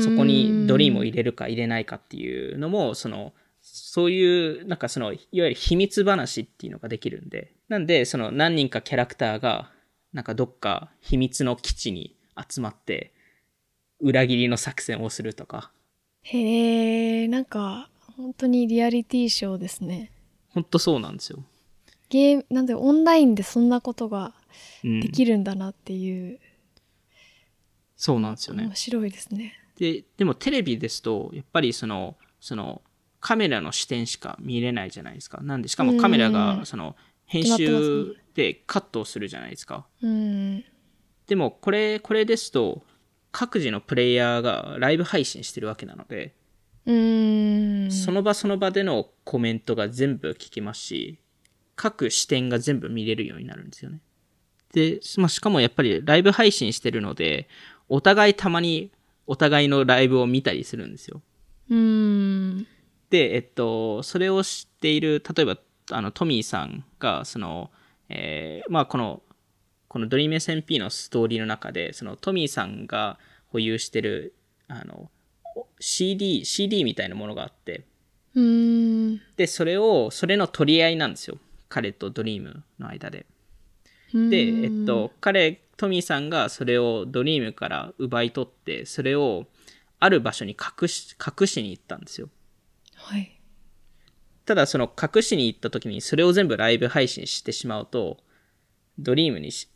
[0.00, 9.70] そこにドリームを入れるか入れないかっていうのも、その、そういう、なんかその、いわゆる秘密話っていうのができるんで、なんで、その何人かキャラクターが、
[10.12, 12.16] なんかどっか秘密の基地に
[12.48, 13.12] 集まって、
[14.00, 15.70] 裏切りの作戦をするとか、
[16.22, 20.12] へえなんか本当にリアリティショーですね
[20.50, 21.42] ほんとそうなんですよ。
[22.08, 24.34] ゲームなんでオンラインでそんなことが
[24.84, 25.08] うんで。
[25.08, 26.38] きるんだなっていう、
[28.02, 28.74] そうなんですよね面。
[28.74, 32.82] 白いですねで、でもテレビですと、やっぱりその、その、
[33.20, 35.40] カメラの視点しか見れないじゃないですか。
[35.40, 39.86] なんで、しかもカメラうが、んその、編集でカットをするじゃないですか。
[40.02, 40.64] うん
[41.28, 42.82] でも、これ、これですと、
[43.30, 46.34] 各自のプレイヤーがライブ配信してるわけなので、
[46.86, 51.20] うーんその場その場でのコメントが全部聞けますし、
[51.76, 54.00] 各視点が全部見れるようになるんですよね。
[54.72, 57.48] で、まあ、しかもやっぱりライブ配信してるので、
[57.94, 58.90] お互いたまに
[59.26, 61.20] お互いのライブを見たりするんですよ。
[61.68, 62.66] うーん
[63.10, 65.58] で、えっと、それを知っている、例えば、
[65.90, 67.70] あの、トミーさんが、その、
[68.08, 69.22] えーまあ、この、
[69.88, 74.32] この DreamSMP のストーリーの中で、そのトミーさんが保有してる、
[74.68, 75.10] あの、
[75.78, 77.84] CD、CD みたいなものがあって、
[78.34, 81.36] うーんで、それを、それの取り合いなんですよ。
[81.68, 83.26] 彼とドリームの間で。
[84.14, 89.46] で、えっと、彼、トミーさんがそれをドリームから奪い取って、それを
[89.98, 92.28] ある場所に隠し、隠しに行ったんですよ。
[92.94, 93.38] はい
[94.44, 98.18] ただその隠しに行った時にそれを全部ライブ配信してしまうと、
[98.98, 99.68] ドリームにし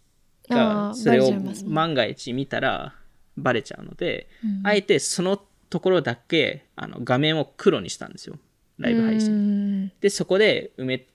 [0.50, 1.32] あが、ーそれを
[1.66, 2.94] 万が一見たら
[3.36, 8.38] バレちゃうので、うんあえてそのところだけ、あの、画面を黒にしたんですよ。
[8.78, 9.26] ライブ配信。
[9.26, 11.06] 信で、そこで埋め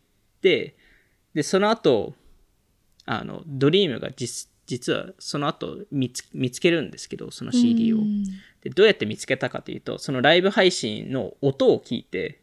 [0.41, 0.75] て、
[1.33, 2.13] で、その後、
[3.05, 7.97] あの、ドリームが実実はその後見つ見つけるんですけど、その CD を。
[8.61, 12.39] で、どうやって見つけたかというと、そのライブ配信の音を聞いて、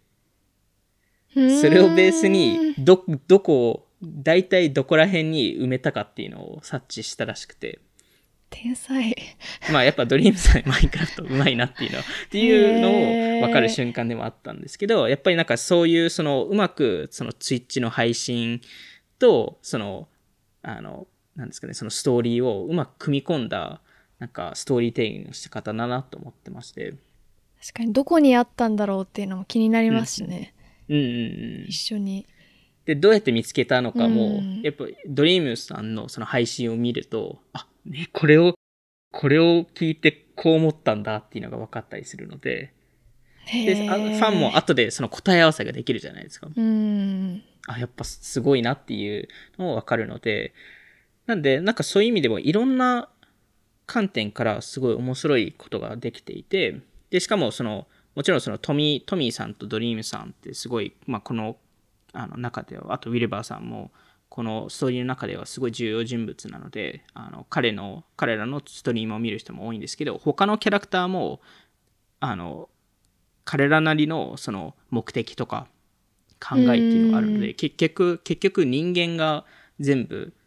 [1.32, 1.38] そ
[1.70, 7.80] れをベースに、ど、どこを、大体どこら辺に埋めたかっていうのを察知したらしくて、
[8.50, 9.16] 天才。
[9.72, 18.60] まあやっぱドリームさんマインクラフトうまいなっていうのっていうのを分かる瞬間でもあったんですけど、やっぱりなんかそういうそのうまくそのツイッチの配信
[19.18, 20.08] とその
[20.62, 21.06] あの
[21.38, 23.80] なんですかねそのストーリーをうまく組み込んだ
[24.18, 26.94] なんかストーリーテイリングの仕方だなと思ってまして。
[27.60, 27.92] 確かに。
[27.92, 30.54] どこにあったんだろうっていうのも気になりますしね、
[30.88, 30.96] うん。
[30.96, 31.72] うんうん一。
[31.72, 32.26] 緒に。
[32.84, 34.62] で、どうやって見つけたのかも、うん。
[34.62, 38.54] やっぱドリームさんのその配信を見ると、あ、ね、これを、
[39.12, 42.72] これを聞いてこう思ったんだっていうのが分かったりするので、
[43.46, 46.48] でファンも後でその答え合わせができるじゃないですか。
[46.54, 47.42] うん。
[47.66, 50.52] あ、やっぱすごいなっていうのも分かるので、
[51.28, 53.10] なんで、なんかそういう意味でもいろんな
[53.84, 61.58] 観点からすごい面白いことができていて、で、しかもその、もちろんそのトミー、トミーさんとドリームさんってすごい、まあこの、
[62.14, 63.90] あの中では、あとウィルバーさんも、
[64.30, 71.42] このストーリーの中ではすごい重要人物なので、あの彼の、彼らのストリームを見る人も多いんですけど、他のキャラクターも、
[72.20, 72.70] あの、
[73.44, 75.66] 彼らなりのその目的とか
[76.40, 79.44] 考えっていうのがあるのうで、結局、結局人間が
[79.78, 80.37] 全部か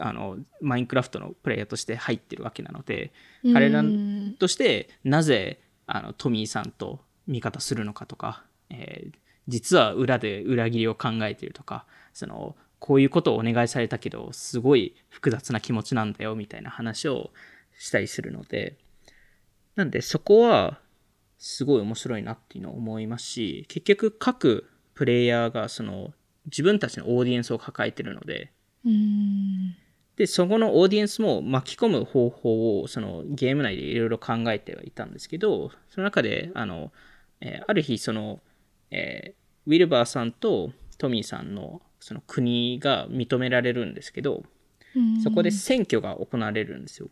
[0.00, 3.12] あの、マインクラフトのプレイヤーとして入ってるわけなので、
[3.52, 17.30] 彼らうんとしてなぜあのトミーさんと味方するのかとか、えー実は裏で裏切りを考えているとかそのこういうことをお願いされたけどすごい複雑な気持ちなんだよみたいな話を
[17.78, 18.76] したりするので
[19.74, 20.78] なんでそこは
[21.38, 26.12] すごい面白いなっていうのを思いますし結局各プレイヤーがその
[26.46, 28.52] 自分たちのオーディエンスを抱えてるので
[28.84, 29.76] うん
[30.18, 36.92] で、そこのオーディエンスも巻き込む方法をそのゲーム内でいろいろ考えてはいたんですけど、その中で、あの、
[37.40, 38.40] えーある日、その、
[38.90, 44.44] えーウィルバーさんとトミーさんのその国が認められるんですけど、
[44.96, 45.22] うん。
[45.22, 47.10] そこで選挙が行われるんですよ。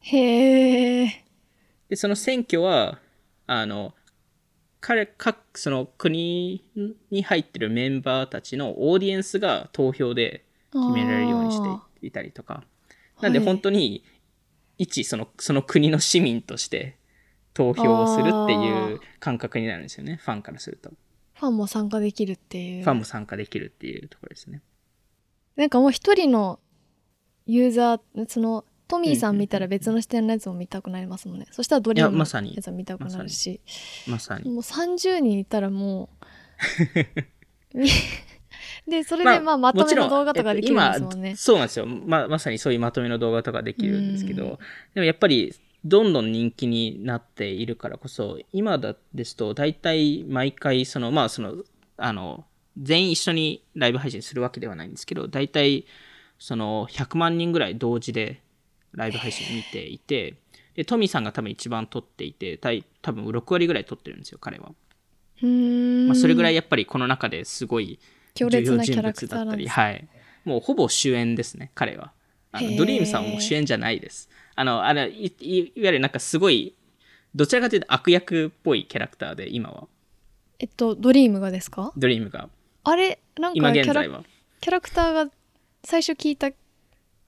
[0.00, 1.24] へえ
[1.88, 3.00] で、その選挙は、
[3.46, 3.94] あの、
[4.80, 6.64] 彼、各、その国
[7.10, 11.78] に入ってるメンバーたちのオーディエンスが投票で決められるようにしてい
[12.10, 12.64] たりとか。
[13.20, 14.04] なんではい本当に、
[14.78, 16.96] 一、その、その国の市民として
[17.52, 20.20] 投票をするっていう感覚になるんですよね。
[20.22, 20.90] ファンからすると。
[21.34, 24.60] ファンも参加できるっていうファンも参加できるっていうところですね。
[25.56, 26.58] なんかもう一人の
[27.46, 33.60] ユーザーそのトミーさん見たら別の視点のやつも見たくなりますもんね、そしたらドリームのいやまさにやつも見たくなるし、
[34.08, 34.50] まさに。
[34.50, 36.08] もう30人いたらも
[37.74, 37.88] う み
[38.86, 41.86] でそれまあでまあまとめの動画とかできるんですもんねえっと今、そうなんですよ。
[41.86, 44.58] ま、まさにそういうまとめの動画とかできるんですけうんど、
[44.94, 51.54] でもやっぱり、どんどん人気になっているからこそ、今だですと、大体毎回、その、まあ、その、
[51.96, 52.44] あの、
[52.80, 55.86] 全員一緒にライブ配信するわけではないんですけど、大体、
[56.38, 58.42] その、100万人ぐらい同時で
[58.92, 60.34] ライブ配信見ていて、
[60.74, 64.72] で、トミーさんが多分一番撮っていて、たい多分6割ぐらい撮ってるんですよ、彼は。
[65.40, 67.98] まあ、それぐらいやっぱりこの中ですごい
[68.38, 70.08] 強烈なキャラ人物だったり、クターなんですはい。
[70.44, 72.12] もうほぼ主演ですね、彼は。
[72.52, 74.30] あのドリームさんも主演じゃないです。
[74.54, 76.74] あの、あれいいいわゆるなんかすごい、
[77.34, 79.86] どちらかというと悪役っぽいキャラクターで、今は。
[80.58, 81.92] えっとドリームがですか？
[81.96, 82.48] ドリームが。
[82.84, 83.74] あれなん今か。
[83.74, 85.30] キャラクターが
[85.84, 86.50] 最初聞いた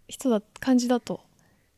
[0.09, 1.20] 人だ感じだと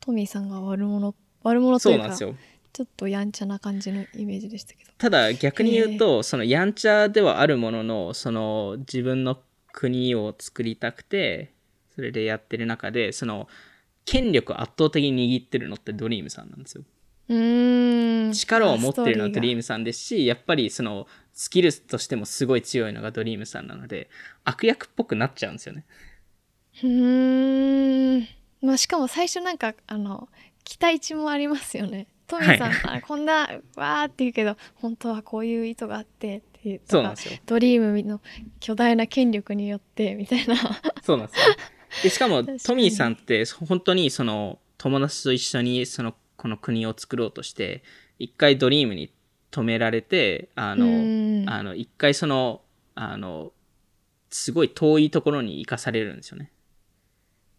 [0.00, 2.34] トミーさんが悪者悪者というかそうなんですよ。
[2.72, 4.92] ちょっとやんちゃな感じのイメージでしたけど。
[4.96, 9.38] ただ逆に言うと、そのやんちゃではあるものの、その自分の
[9.72, 11.52] 国を作りたくて、
[11.94, 13.48] それでやってる中で、その
[14.04, 16.84] 権力を圧倒的に握ってるのってドリームさんなんですよ。
[17.28, 18.32] うーん。
[18.32, 24.08] 力を持ってるのはドリームムさんですし、やっぱりそのスキルとしてもすごい強いのがドリームさんなので、
[24.44, 25.84] 悪役っぽくなっちゃうんですよね。
[26.82, 28.28] うーん。
[28.62, 30.28] まあしかも最初なんかあの
[30.64, 37.38] 期待値もありますよねトミーさん、はあこんなわーって言うけど本当はこういう意図があってっていうとかそうなんですよ。
[37.46, 38.20] ドリームの
[38.60, 40.56] 巨大な権力によってみたいな
[41.02, 41.54] そうなんですよ。
[42.04, 47.84] でしかもトミーさんって本当にその友達と一緒にそのこの国を作ろうとして、
[48.18, 49.12] 一回ドリームに
[49.52, 52.62] 止められて、あの、うんあの、一回その、
[52.96, 53.52] あの、
[54.28, 56.50] すごい遠いところに行かされるんですよね。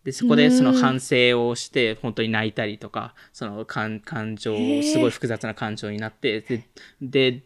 [0.04, 6.64] で、そこでその反省をして、本当に泣いたりとか、その感感情、すごい複雑な感情になって、で、
[7.02, 7.44] で、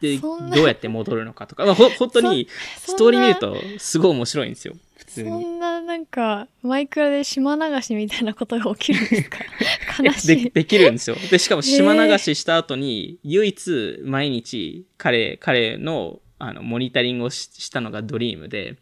[0.00, 5.44] でどうやって戻るのかとか、まあ、ほ本当にそストーリー見るとすごい面白いんですよ、普通そに。
[5.46, 9.38] んななんかマイクラで島流しみたいなことが起きるんですか？
[10.04, 10.44] 悲しい。
[10.44, 11.16] でできるんですよ。
[11.30, 18.76] で、しかも島流しした後に、唯一毎日彼、彼のあのモニタリングをししたのがドリームで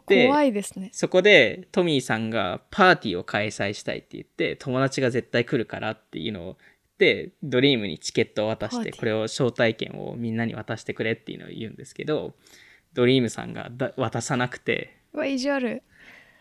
[0.00, 0.90] 怖いですね。
[0.92, 6.56] そこでトミーさんがパーティーを開催したいって言って、友達が絶対来るからっていうのを、
[6.98, 12.34] で、ドリームにチケットを渡して、これを招待券をみんなに渡してくれっていうのを言うんですけど、
[12.92, 15.82] ドリームさんがだ渡さなくて、うわ意地悪。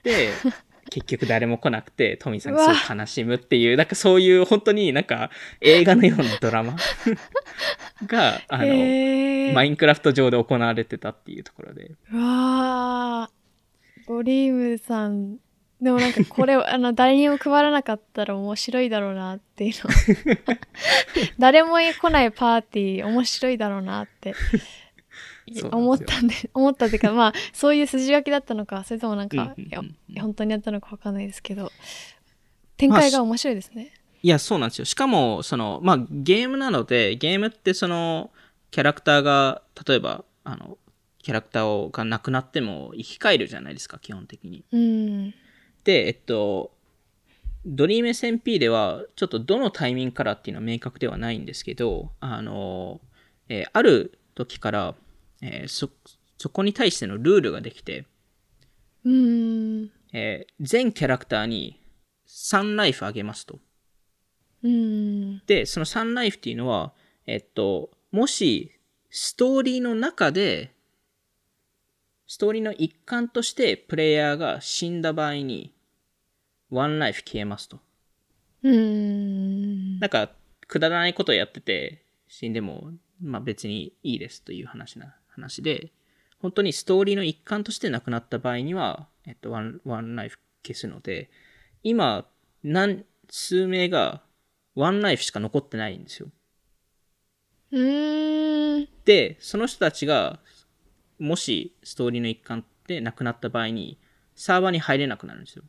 [0.03, 0.29] で、
[0.89, 5.29] 結局誰も来なくて、トミーさんがすごい悲しむっていう、なんかそういう本当になんか
[5.61, 6.75] 映画のようなドラマ
[8.07, 9.53] が、あの、へー。
[9.53, 11.91] マインクラフト上で行われてたっていうところで。
[12.11, 15.37] うわードリームさん
[15.81, 20.47] でもなんかこれあの誰にも配らなかったら面白いだろうなっていうの。
[21.37, 24.33] 誰も来ないパーティー面白いだろうなって。
[25.71, 29.95] 思ったんで思ったっていうかまあそういう筋書きだったのかそれともなんか、うんうんうんうん。
[30.09, 31.71] いや本当にやったのかわかんないですけど。
[32.77, 33.91] 展開が面白いですね、
[34.21, 34.85] いや、そうなんですよ。
[34.85, 38.31] しかも、その、まあ、ゲームなので、ゲームってその、
[38.71, 40.77] キャラクターが、例えば、あの、
[41.27, 44.63] キャラクターをがなくなっても生き返るじゃないですか、基本的に。
[44.71, 45.33] うん
[45.83, 46.71] で、えっと、
[47.65, 53.01] ドリーム SMP では、ちょっとどのタイミングからっていうのは明確ではないんですけど、あの、
[53.49, 54.95] えーある時から、
[55.41, 55.89] えーそ、
[56.37, 58.05] そこに対してのルールができて、
[59.03, 61.77] うんえー全キャラクターに
[62.25, 63.59] 3ライフあげますと。
[64.63, 66.93] うんで、そのサンライフっていうのは、
[67.25, 68.71] えっと、もし、
[69.09, 70.76] ストーリーの中で、
[72.27, 75.73] ストーリーの一環としてプレイヤーが死んだ場合に、
[76.69, 77.79] ワンライフ消えますと。
[78.63, 80.31] うんなんか、
[80.67, 85.93] くだらないことをやってて、死んでも、まあ別にいいですという話な、話で、
[86.39, 91.29] 本当にストーリーの一環として亡くなった場合には、えっと、ワン、ワンライフ消すので、
[91.83, 92.27] 今、
[92.63, 94.21] 何、数名が、
[94.75, 96.27] ワンライフしか残ってないんですよ。
[97.71, 97.79] う
[98.81, 100.39] んで、その人たちが、
[101.19, 103.97] もしストーリーの一環で亡くなった場合に、
[104.35, 105.63] サーバーに入れなくなるんですよ。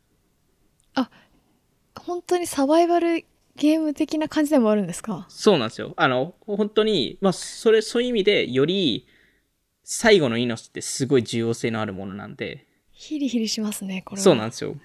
[1.99, 5.25] 本当にサバイバルゲーム的な感じでもあるんですか？
[5.27, 5.93] そうなんですよ。
[5.97, 9.05] あの、本当に、まあ、それ、そういう意味で、より、
[9.83, 14.75] 最後の命ってすごい重要性のあるものなんで、ヒリヒリしますねこれはそうなんですよ。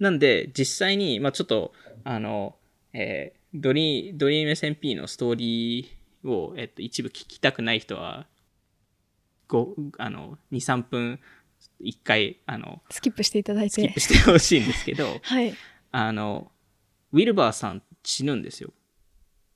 [0.00, 2.56] なんで、実際に、まあ、ちょっと、あの、
[2.92, 8.26] えードリー、ドリーム SMP のストーリーを、えっと、一部聞きたくない人は、
[9.48, 11.20] ご、あの、2、3分、
[11.80, 15.54] 1回、あの、スキップしていただいてスキップしてほしいんですけど、 はい
[15.92, 16.50] あの、
[17.12, 18.72] ウィルバーさん死ぬんですよ。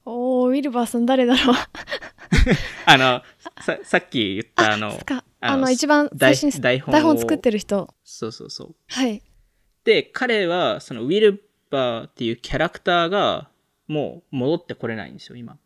[0.04, 1.56] おーウィルバーさん誰だろう
[2.86, 3.22] あの、
[3.60, 4.98] さ、さっき言ったあの
[5.40, 8.76] あの一番最初に台本を台本作ってる人そうそうそう。
[8.88, 9.22] はい
[9.84, 13.48] で、彼は、そのウィルバーっていうキャラクターが、
[13.86, 15.56] もう戻ってこれないんですよ、今。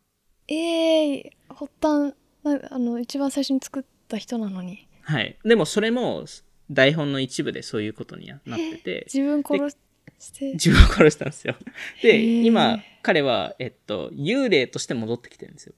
[0.47, 4.87] えー、発端なあの一番最初に作った人なのに。
[5.01, 5.37] はい。
[5.43, 6.25] でもそれも、
[6.71, 9.77] 台本の一部でそういうことになってて、自分殺
[10.19, 10.53] して。
[10.53, 11.55] 自分を殺したんですよ。
[12.01, 15.73] で、今、彼は、えっと、幽霊として戻ってきてるんですよ。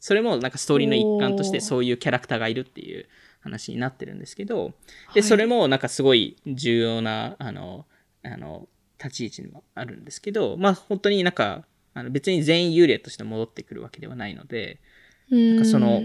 [0.00, 3.06] それもなんかストーリーの一環としてそういうキャラクターがいるっていう
[3.40, 4.72] 話になってるんですけど、
[5.14, 5.22] で、はい。
[5.22, 7.86] それもなんかすごい重要な、あの、
[8.22, 8.68] あの、
[9.02, 11.64] 立ち位置にもあるんですけど、まあ本当になんか、
[11.96, 14.80] あの別に全員幽霊として戻ってくるわけではないので、
[15.30, 16.02] なんかその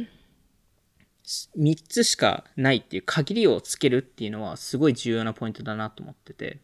[1.58, 6.60] 3つしかないっていう限りをつけるっていうのはすごい重要なポイントだなと思ってて、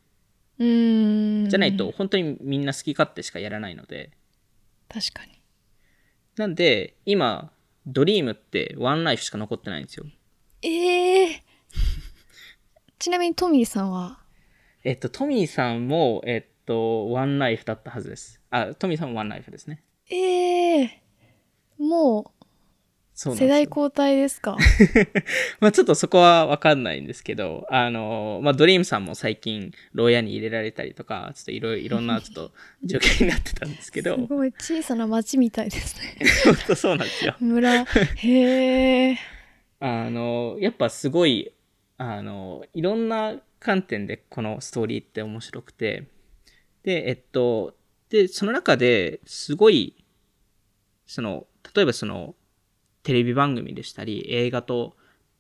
[0.58, 1.50] うん。
[1.50, 4.12] じゃないと本当にみんな好き勝手しかやらないので、
[4.90, 5.42] 確かに。
[6.38, 7.52] なんで、今、
[7.86, 10.06] ドリームってワンライフしか残ってないんですよ。
[10.64, 11.44] ええ
[12.98, 14.20] ちなみにトミーさんは？
[14.84, 18.42] えっと、トミーさんも、えっと、ワンライフだったはずです。
[18.50, 19.84] あ、トミーさんもワンライフですね。
[20.10, 21.02] ええ
[21.78, 22.35] もそう
[23.18, 24.58] 世代交代ですか？
[25.62, 32.52] まあちょっとそこはわかんないんですけど、あの、まあドリームさんも最近、牢屋に入れられたりとか、ちょっといろいろ、なちょっと
[32.84, 36.18] 状況になってたんですけど、すごい小さな町みたいですね。
[36.44, 37.36] 本当そうなんですよ。
[37.40, 37.86] 村。
[37.86, 39.18] へえ
[39.80, 41.54] あの、やっぱすごい、
[41.98, 46.04] あの、いろんな観点でこのストーリーって面白くて、
[46.84, 47.76] で、えっと、
[48.10, 49.96] で、その中ですごい、
[51.06, 52.36] その、例えばその、
[53.06, 54.98] テレビ番組でしたり、映画と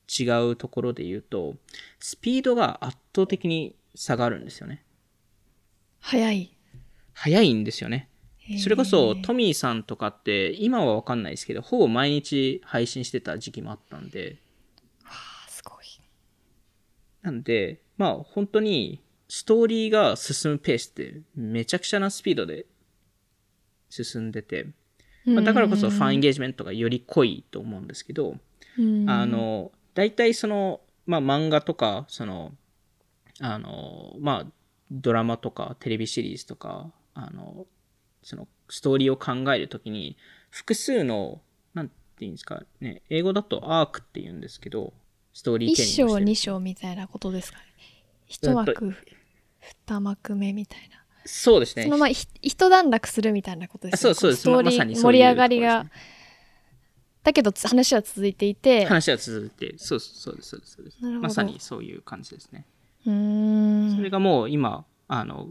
[0.07, 1.55] 違うところで言うと、
[1.99, 4.85] スピードが圧倒的に差があるんですよね。
[5.99, 6.55] 早い。
[7.13, 8.07] 早いんですよね。
[8.61, 14.37] それこそトミーさんとかって今はわかんないですけど、ほぼ毎日配信してた時期もあったんで、
[15.03, 15.85] あすごい。
[17.23, 22.67] なんで、まあ本当にストーリーが進むペースってめちゃくちゃなスピードで
[23.89, 24.67] 進んでて、
[25.25, 28.35] まあ、だからこそファンエンゲージメントがより濃いと思うんですけど、
[29.07, 32.51] あの、大体その、まあ漫画とか、その、
[33.39, 34.51] あの、まあ
[34.91, 37.65] ドラマとかテレビシリーズとか、あの、
[38.23, 40.17] そのストーリーを考えるときに、
[40.49, 41.41] 複数の、
[41.73, 44.93] なんていうんですかね、英語だとアークって言うんですけど、
[45.33, 47.65] ストーリー一章二章みたいなことですかね。
[48.27, 48.95] 一幕、
[49.87, 51.04] 二幕目みたいな。
[51.25, 51.83] そうですね。
[51.83, 53.97] そのまあ、一段落するみたいなことですね。
[53.97, 54.41] そうそうです。
[54.41, 55.85] ストーリー、ま、盛り上がりが。
[57.23, 58.85] だけど話は続いていて。
[58.85, 60.97] 話は続いて、そうそうです、そうです、そうです。
[61.01, 62.67] まさにそういう感じですね。
[63.07, 65.47] うんそれがもう今、あの、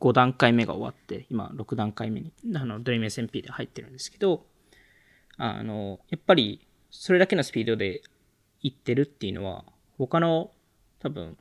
[0.00, 4.46] 5段階目が終わって、今6段階目に、あの、ドリーム SMP で入ってるんですけど、
[5.36, 8.00] あの、やっぱり、それだけのスピードで
[8.62, 9.64] いってるっていうのは、
[9.98, 10.50] 他の
[11.00, 11.36] 多分、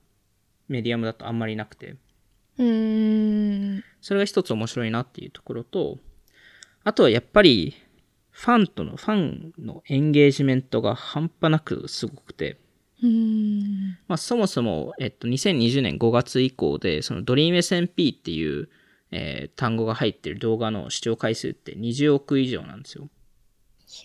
[0.67, 1.95] メディアムだとあんまりなくて、
[2.57, 5.97] うんそれが一つ面白いなっていうところと、
[6.83, 7.75] あとはやっぱり、
[8.29, 12.59] ファンとの、ファンのエンゲージメントが半端なくすごくて、
[13.03, 18.69] うんまあ、そもそも、えっと、2020年5月以降で、その DreamSMP っていう、
[19.11, 23.09] えー、単語が入ってる動画の視聴回数って20億以上なんですよ。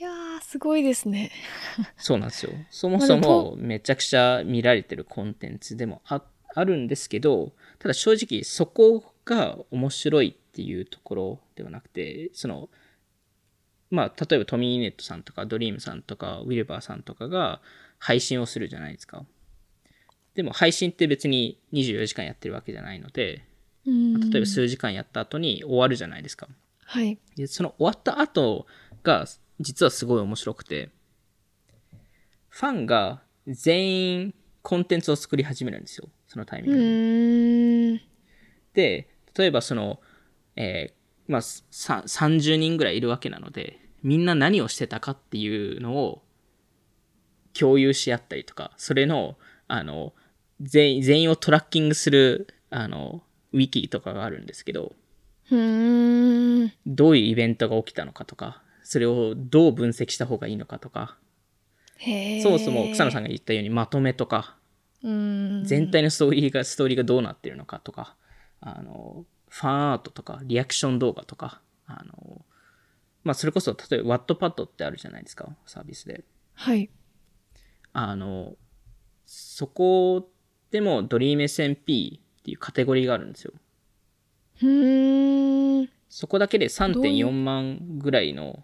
[0.01, 1.31] いやー、すごいですね。
[1.97, 2.53] そうなんですよ。
[2.71, 6.23] そもそもめちゃくちゃ見られてるコンテンツでもあ
[6.55, 12.69] あるんですけど、ただ正直そこが面白いっていうところではなくて、その、
[13.91, 17.61] まあ、例えばトミーネットさんとかドリームさんとかウィルバーさんとかが
[17.99, 19.25] 配信をするじゃないですか。
[20.35, 23.45] でも配信って別に24時間やってるわけじゃないので、
[23.85, 26.49] 例えば数時間やった後に終わるじゃないですか。
[26.85, 27.19] はい。
[27.37, 28.67] でその終わった後
[29.03, 29.27] が
[29.59, 30.91] 実はすごい面白くて、
[32.49, 36.09] ファンが全員コンテンツを作り始めるんですよ。
[36.31, 38.01] そのタイミング
[38.73, 39.03] で。
[39.03, 40.01] で、例えばその、
[40.55, 46.23] えー、まあ、30人ぐらいいるわけなので、みんな何をしてたかっていうのを
[47.53, 50.15] 共有し合ったりとか、それの、あの、
[50.61, 54.93] 全員、全員をトラッキングする、あの、ウィキとかがあるんですけど、
[56.87, 61.17] どういうイベントが起きたのかとか、それをどう分析した方がいいのかとか、
[62.43, 64.57] そもそも草野さんが言ったようにまとめとか、
[65.03, 68.17] 全体のストーリーが、ストーリーがどうなってるのかとか、
[68.61, 72.45] あの、ファンアートとか、リアクション動画とか、あの、
[73.25, 76.25] まあ、それこそ、例えば、ワットパッドってあるじゃないですか、サービスで。
[76.55, 76.91] はい。
[77.93, 78.57] あの、
[79.27, 80.31] そこ
[80.71, 83.53] でも DreamSMP っていうカテゴリーがあるんですよ。
[84.63, 85.89] うん。
[86.09, 88.63] そこだけで3.4万ぐらいの、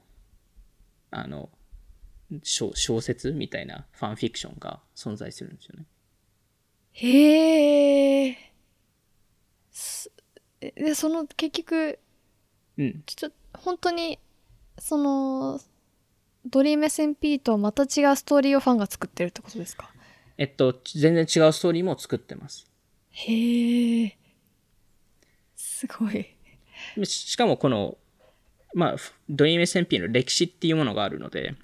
[1.11, 1.51] あの、
[2.43, 5.87] 小説みたいなファンフィクションが存在するんですよね。
[6.99, 8.39] へえ。
[10.61, 11.99] で、その結局、
[12.79, 13.03] うん。
[13.05, 14.19] ちょっと、本当に、
[14.79, 15.61] その、
[16.47, 19.91] ドリーム SMP とはまた違うストーリーをファンが作ってるってことですか？
[20.39, 22.71] えっと、全然違うストーリーも作ってます。
[23.11, 24.17] へえ。
[25.55, 26.35] すごい。
[27.05, 27.99] しかもこの、
[28.75, 28.97] まあ、
[29.29, 31.55] ドリーム SMP の歴史っていうものがあるので、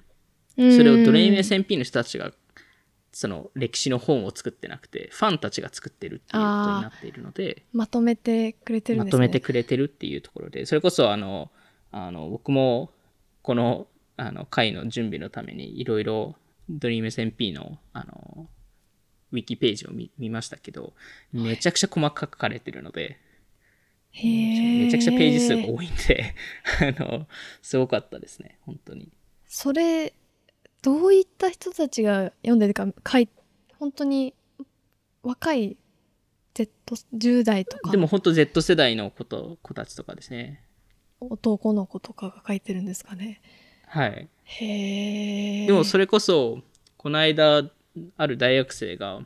[0.55, 2.31] それをドリーム SMP の人たちが、
[3.13, 9.17] その歴史の本を作ってなくて、ファンたちが作ってるっていうことになっているので、まとめてくれてるんですね。
[9.17, 11.51] まとめてくれてるっていうところで、それこそあの、
[11.91, 12.91] あの、僕も、
[13.43, 13.87] この、
[14.17, 16.35] あの、会の準備のためにいろいろ、
[16.69, 18.49] ドリーム SMP の、あの、
[19.31, 20.93] ウィキページを見見ましたけど、
[21.31, 23.19] めちゃくちゃ細かく書かれてるので、
[24.13, 26.35] めちゃくちゃページ数が多いんで
[26.99, 27.27] あの、
[27.61, 29.11] すごかったですね、本当に。
[29.47, 30.13] それ、
[30.83, 33.29] どういった人たちが読んでるか、書い、
[33.79, 34.35] 本当に
[35.23, 35.77] 若い
[36.53, 36.69] Z、
[37.15, 37.89] 10代とか。
[37.89, 40.61] でも本当 Z 世代の子と子たちとかですね。
[41.21, 43.41] 男の子とかが書いてるんですかね。
[43.87, 44.27] はい。
[44.43, 45.67] へえ。
[45.67, 46.59] でもそれこそ、
[46.97, 47.63] この間、
[48.17, 49.21] ある大学生が、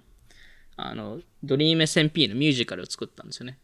[0.76, 3.58] あの、ドリーム SMP のミュージカルを作ったんですよね。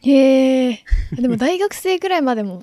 [0.00, 0.84] へえ。
[1.12, 2.60] でも大学生ぐらいまでも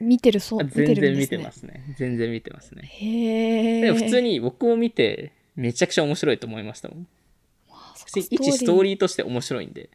[0.00, 1.94] 見てる、そう、全然見てますね。
[1.96, 2.82] 全然見てますね。
[2.84, 3.92] へえ。
[3.92, 7.06] 普通に僕も見て、めちゃくちゃ面白いと思いましたもん。
[8.16, 9.90] 一ストーリーとして面白いんで。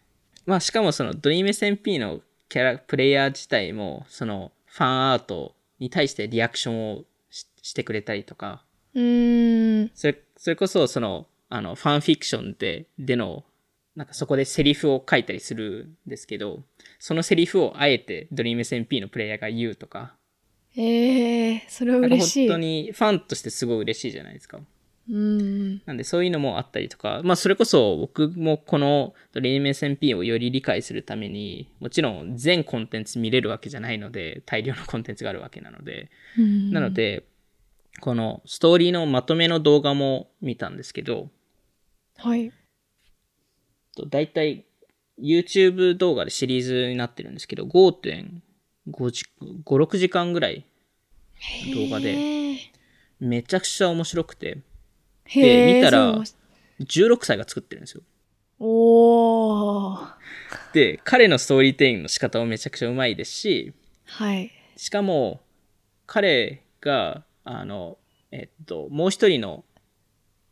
[0.45, 9.91] まあしかもそのドリーム SMP のキャラ、プレイヤー自体も、そのファンアートに対してリアクションをしてくれたりとか、うん。
[9.93, 13.43] それ、それこそ、その、あの、ファンフィクションで、での、
[13.95, 16.63] なんかそこでセリフを書いたりするんですけど、
[17.05, 20.15] そのセリフをあえて DreamSMP のプレイヤーが言うとか、
[20.75, 22.47] ええそれは嬉しい。
[22.47, 24.57] 本当にファンとしてすごい嬉しいじゃないですか。
[25.07, 25.83] うん。
[25.85, 37.23] なんでそういうのもあったりとか、まあそれこそ僕もこの DreamSMP をより理解するために、もちろん全コンテンツ見れるわけじゃないので、大量のコンテンツがあるわけなので、うんなの、で、
[37.99, 41.29] このストーリーのまとめの動画も見たんですけど、
[42.17, 42.51] はい。
[43.95, 44.65] と大体
[45.21, 50.65] YouTube 動画でシリーズになってるんですけど、5.5時、5、6時間ぐらい
[51.73, 52.57] 動画で、
[53.19, 54.59] めちゃくちゃ面白くて、
[55.33, 56.33] で見たらそ
[56.79, 58.03] う16歳が作ってるんですよ。
[58.59, 60.07] おー。
[60.73, 63.73] で、彼のストーリーテイングの仕方もめちゃくちゃうまいですし、
[64.05, 64.51] はい。
[64.75, 65.41] しかも、
[66.05, 67.97] 彼が、あの、
[68.31, 69.65] えっと、もう一人の、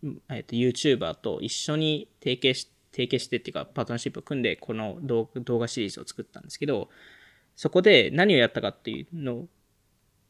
[0.03, 6.89] うんえっと、YouTuber と一緒に提携し、提携してっていうか、パートナーシップを組んで、この動動画シリーズを作ったんですけど、
[7.56, 9.48] そこで何をやったかっていうのを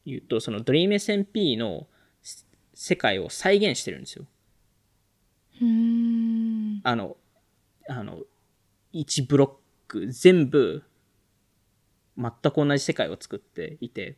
[0.06, 1.86] 言うと、その DreamSMP の
[2.22, 2.44] せ
[2.74, 4.26] 世界を再現してるんですよ。
[5.60, 6.80] うーん。
[6.82, 7.16] あの、
[7.88, 8.20] あの、
[8.92, 9.50] 1ブロッ
[9.86, 10.82] ク全部、
[12.16, 14.16] 全く同じ世界を作っていて。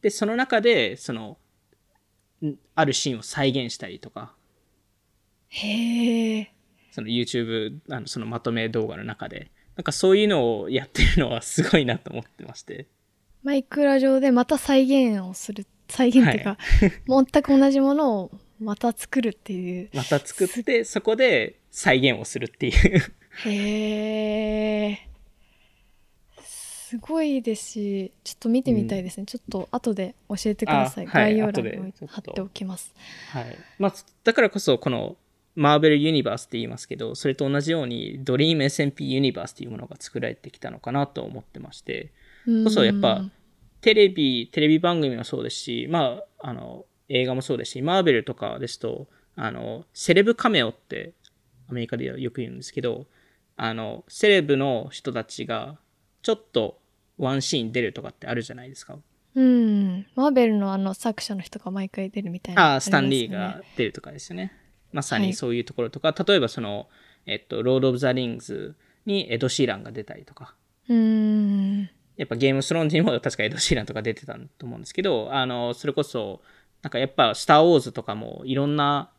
[0.00, 1.38] で、その中で、その、
[2.42, 4.34] んあるシーンを再現したりとか、
[5.54, 6.52] へえ。
[6.90, 12.86] その YouTube、あのそのまとめ動画の中で、なんかそういうのをやってるのはすごいなと思ってまして。
[13.42, 15.66] マイクラ上でまた再現をする。
[15.88, 16.58] 再現っていうか、
[17.06, 19.90] 全く同じものをまた作るっていう。
[19.92, 23.02] また作って、そこで再現をするっていう。
[23.44, 25.08] へえ。
[26.42, 29.26] すごいですし、ちょっと見てみたいですね。
[29.26, 31.06] ちょっと後で教えてください。
[31.06, 32.94] あはい概要欄に貼っておきます。
[33.30, 33.56] はい。
[33.78, 35.16] まあ、だからこそ、この、
[35.54, 42.12] マーベルユニバースって言いますけど、それと同じように、ドリーム SMP ユニバースっていうものが作られてきたのかなと思ってまして、
[42.64, 43.24] こそやっぱ
[43.84, 51.12] テレビ、テレビ番組もそうですし、まあ、あの、映画もそうですし、マーベルとかですと、あの、セレブカメオって
[51.68, 53.06] アメリカではよく言うんですけど、
[53.56, 55.76] あの、セレブの人たちが
[56.22, 56.78] ちょっと
[57.18, 58.98] ワンシーン出るとかってあるじゃないですか。
[59.34, 60.06] うん。
[60.14, 64.52] マーベルのあの作者の人が毎回出るみたいな、ああ、スタンリーが出るとかですよね。
[64.94, 66.88] まさはいにそういうところとか、例えばその、
[67.26, 68.76] えっと、ロード・オブ・ザ・リングズ
[69.06, 70.54] にエド・シーランが出たりとか、
[70.88, 71.90] うーん。
[72.16, 76.42] やっぱゲームスローンズにも確かエド・シーランとか出てたと思うんですけど、あの、それこそ、
[76.82, 79.10] なんかやっぱ、スター・ウォーズとかもいろんな、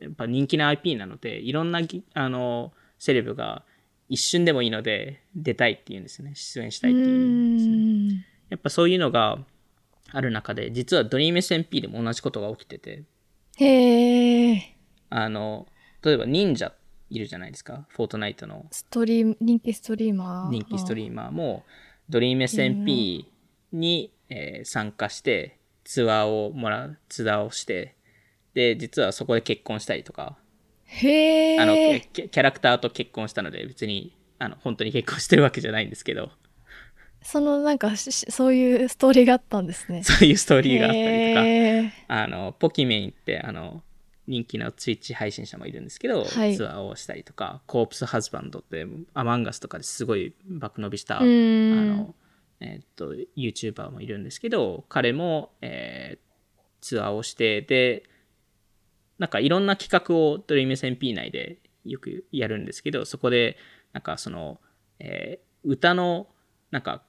[0.00, 3.64] やっぱ人気な IP なので、いろんなぎ、あの、セレブが
[4.10, 6.32] 一瞬でもいいので出たいっていうんですね。
[6.34, 9.38] 出演したいっていうんですやっぱそういうのが
[10.10, 13.04] ある中で、実はドリーム SMP でも同じことが起きてて、
[13.56, 14.71] へえ。
[15.14, 15.66] あの、
[16.02, 16.72] 例えば忍者
[17.10, 17.86] いるじゃないですか。
[17.90, 20.50] フォートナイトのストリーム、人気ストリーマー。
[20.50, 21.64] 人気ストリーマーも、
[22.08, 23.26] ドリーム SMP
[23.72, 27.94] に、えー参加して、ツアーをもらう、ツアーをして、
[28.54, 30.38] で、実はそこで結婚したりとか、
[30.86, 31.60] へえ。
[31.60, 36.30] あの、キャラクターと結婚したので、別に、あの、本当に結婚してるわけじゃないんですけど、
[37.24, 40.02] そのなんかそういうストーリーがあったんですね。
[40.02, 43.82] そういうストーリーがあったりとか、あの、ポキメインって、あの、
[44.32, 46.56] 人気のツイッチ配信者もいるんですけど、はい。
[46.56, 52.14] ツアーをしたりとか、コープスハズバンドって、アマンガスとかですごい爆伸びした、あの、
[52.60, 56.18] えーっと、YouTuber もいるんですけど、彼も、えー
[56.80, 58.02] ツアーをして、で、
[59.20, 63.56] なんかいろんな企画をドリーム SMP 内でよくやるんですけど、そこで、
[63.92, 64.60] なんかその、
[64.98, 66.26] えー歌の、
[66.72, 67.04] なんか、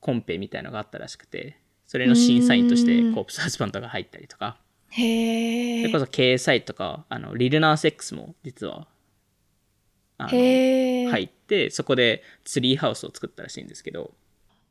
[0.00, 3.14] コンペみたいのがあったらしくて、それの審査員としてうん。
[3.14, 4.58] コープスハズバンドが入ったりとか、
[4.90, 5.82] へえ。
[5.82, 8.86] それこそ経営サイトとか、あの、リルナーセックスも実は、
[10.16, 10.30] あの。
[10.30, 14.12] 入って、そこでツリーハウスを作ったらしいんですけど、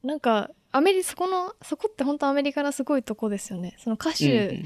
[0.04, 3.76] なんかアメリそこのそこって本当アメリカのすごいとこですよね。
[3.80, 4.64] その歌手、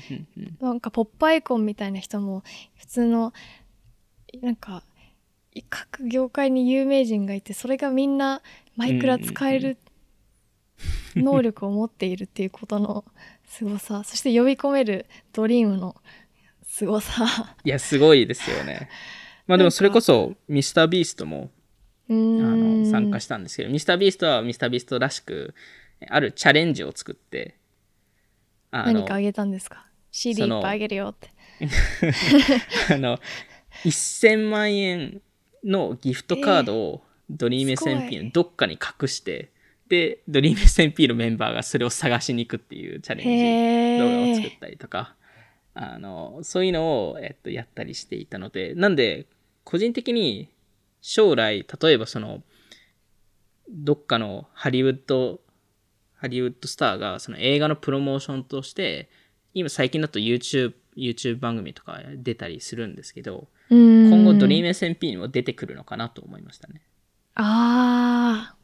[0.59, 2.43] なんかポップアイコンみたいな人も
[2.75, 3.33] 普通の
[4.41, 4.83] なんか
[5.69, 8.41] 各業界に有名人がいてそれがみんな
[8.75, 9.77] マイクラ使える
[11.15, 13.05] 能力を持っているっていうことの
[13.51, 14.03] 凄さ。
[14.05, 15.95] そして呼び込めるドリームの
[16.63, 17.55] 凄さ。
[17.65, 18.89] いや、すごいですよね。
[19.45, 21.51] まあでもそれこそ、ミスタービーストも、
[22.07, 23.57] うあの、参加したんです。
[23.57, 25.53] けど、ミスタービーストはミスタービーストらしく、
[26.07, 27.57] あるチャレンジを作って、
[28.71, 31.29] 何かあげたんですか？CD いっぱいあげるよって。
[32.93, 33.19] あの、
[33.83, 35.21] 1000万円
[35.65, 37.93] のギフトカードをドリームすごい。
[37.95, 39.51] SMP のどっかに隠して、で、
[40.27, 45.15] ドリーム SMP のメンバーがそれを探しに行くっていうチャレンジへ動画を作えったりとか、
[45.73, 49.27] あの、そういうのを、えっと、やったりしていたので、なんで、
[49.63, 50.49] 個人的に
[51.01, 52.43] 将来、例えばその、
[53.69, 55.39] どっかのハリウッド、
[56.15, 59.09] ハリウッドスターがその映画のプロモーションとして、
[59.53, 66.81] 今最近だと YouTube、YouTube 番組とか出たりするんですけど、今今後ドリーム SMP にも出てくるのかなと思いましたね。
[67.35, 68.60] あー、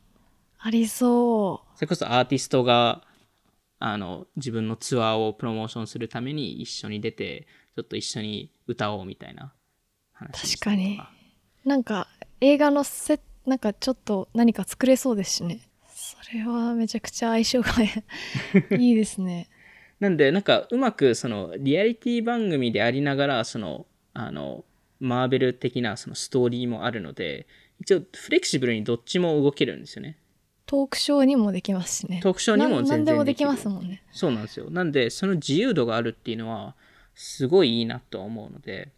[0.67, 3.01] ありそそれこそアーティストが、
[3.79, 9.53] あの、自分のツアーをプロモーションするために一緒に出て、ちょっと一緒に歌おうみたいな
[10.11, 10.59] 話確
[11.63, 11.69] う。
[11.69, 12.09] なんか
[12.41, 15.61] 映画のセなんかちょっと何か作れそうですしね。
[15.87, 17.71] それはめちゃくちゃ相性が
[18.77, 19.47] いい ですね。
[20.01, 24.65] なんで、なんか、うまく、その、リアリティ番組でありながら、その、あの、
[24.99, 27.47] マーベル的なそのストーリーもあるので、
[27.79, 30.17] 一応、フレキシブルにどっちも動けるんですよね。
[30.67, 32.19] トークショーにもできますしね。
[32.21, 34.03] トークショーにも全然でもできますもんね。
[34.11, 34.69] そうなんですよ。
[34.69, 36.75] なんで、その自由度があるっていうのは、
[37.15, 38.91] すごいいいなと思うので、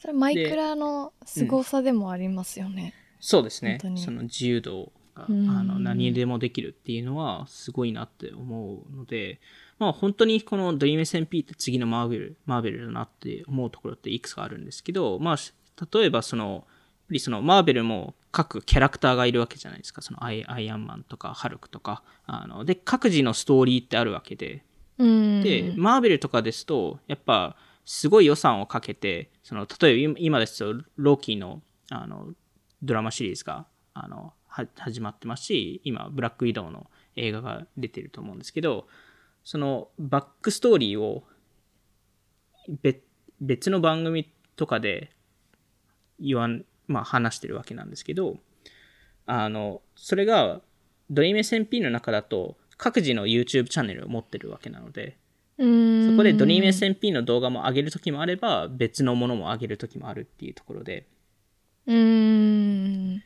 [0.00, 2.92] それマイクラの凄さでもありますよね。
[3.20, 9.40] そうですねその自由度が、あうんの、何にでもできるっていうのは、すごいなって思うので、
[9.78, 15.36] まあ本当にこの Dream SMP って次のマーベル、マーベルだなって思うところっていくつかあるんですけど、まあ、
[15.98, 16.66] 例えばその、やっぱ
[17.10, 20.02] りそのマーベルも各キャラクターがいるわけじゃないですか。
[20.02, 22.02] そのアイアイアンマンとかハルクとか。
[22.26, 24.64] あの、で、各自のストーリーってあるわけで、
[24.98, 25.40] うん。
[25.40, 32.34] で、マーベルとかですと、やっぱ、すごい予算をかけて、その、例えば今今ですと、ローキーの、あの、
[32.82, 38.88] ドラマシリーズが、あの、は始まってますし、今、ブラックウィドウの映画が出てると思うんですけど、
[39.44, 41.22] その、バックストーリーを、
[42.82, 43.02] 別、
[43.40, 45.12] 別の番組とかで
[46.18, 48.38] 言わん、まあ話してるわけなんですけど、
[49.26, 50.60] あの、それが、
[51.10, 55.16] ドリーム SMP の中だと、各自の YouTube チャンネルを持ってるわけなので、
[55.58, 56.10] うん。
[56.10, 61.06] そこでドリーム SMP の動画も上げるときもあれば、別のものも上げるときもあるっていうところで。
[61.86, 63.22] うん。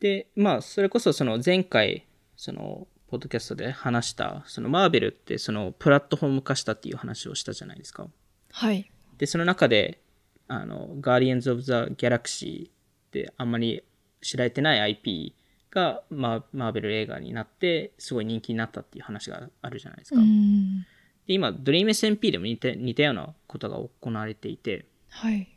[0.00, 2.06] で、まあ、それこそその前回、
[2.36, 8.06] その、ポッドキャストで話した、そのマーベルってそのプラットフォーム化したっていう話をしたじゃないですか。
[8.52, 8.90] はい。
[9.16, 10.02] で、その中で、
[10.48, 12.70] あの、Guardians of the Galaxy っ
[13.10, 13.82] てあんまり
[14.22, 15.34] 知られてない IP
[15.70, 20.20] が、まあ、マーベル映画になって、すごい人気になったっていう話があるじゃないですか。
[20.20, 20.80] うん。
[21.26, 25.48] で今、ドリーム SMP でも似て似たようなことが行われていて、はい。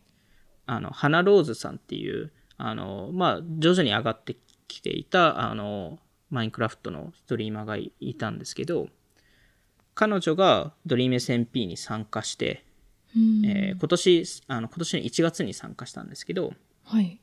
[0.66, 4.36] あの、花ローズさんっていう、あの、まあ、徐々に上がって
[4.68, 8.90] きていた、あの、マインクラフトのストリーマーがいいたんですけど、
[9.94, 12.71] 彼女がドリーム SMP に参加して、うん
[13.46, 16.54] えー今年、あの、今年の1月に参加したんですけど、
[16.84, 17.20] はい。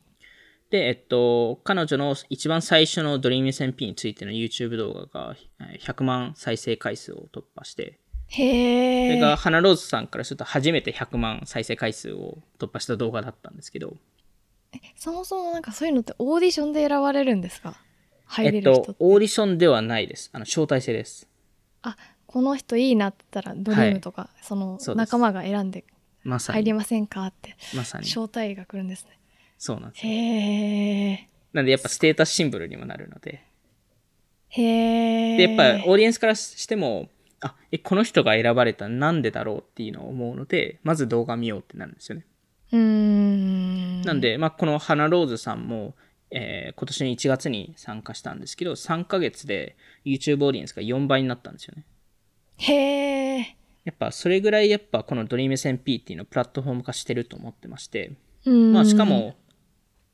[0.71, 7.99] で、えっと、彼女の一番最初のドリーム SMP についての YouTube 動画がえー100万再生回数を突破して、
[8.31, 9.09] そへえ。
[9.15, 13.97] れが花ローズさんからすると初めて100万再生回数を突破した動画だったんですけど、
[14.97, 17.81] そもそもなんかそういうのってオーディションで選ばれるんですか？
[18.27, 18.93] 入えっれる人って。
[18.93, 20.29] と、オーディションではないです。
[20.35, 21.27] あの、招待制です。
[21.81, 21.97] あ、
[22.29, 25.85] この人いいなって言ったらドリームとか、そのそうです仲間が選んで。
[26.25, 28.05] 入りませんかってまさに。
[28.05, 29.19] 招待が来るんですね。
[29.57, 30.13] そうなんですよ。
[30.13, 31.29] へえ。
[31.55, 33.43] なんで、やっぱステータスシンボルにもなるので。
[34.51, 35.37] へえ。
[35.39, 37.09] で、やっぱオーディエンスからしても、
[37.41, 42.27] あ、え、この人が選ばれたなんでだろうっていうのを思うので、まず動画見ようってなるんですよね。
[42.73, 44.03] うーん。
[44.03, 45.95] なんで、まあ、この花ローズさんも、
[46.31, 51.85] えー今年の1月に参加したんですけど、3ヶ月で YouTube オーディエンスが4倍になったんですよね。
[52.59, 53.57] へえ。
[53.85, 58.13] やっぱそれぐらいやっぱこの DreamSMP っていうのをプラットフォーム化してると思ってまして、
[58.45, 58.73] うん。
[58.73, 59.37] まあしかも、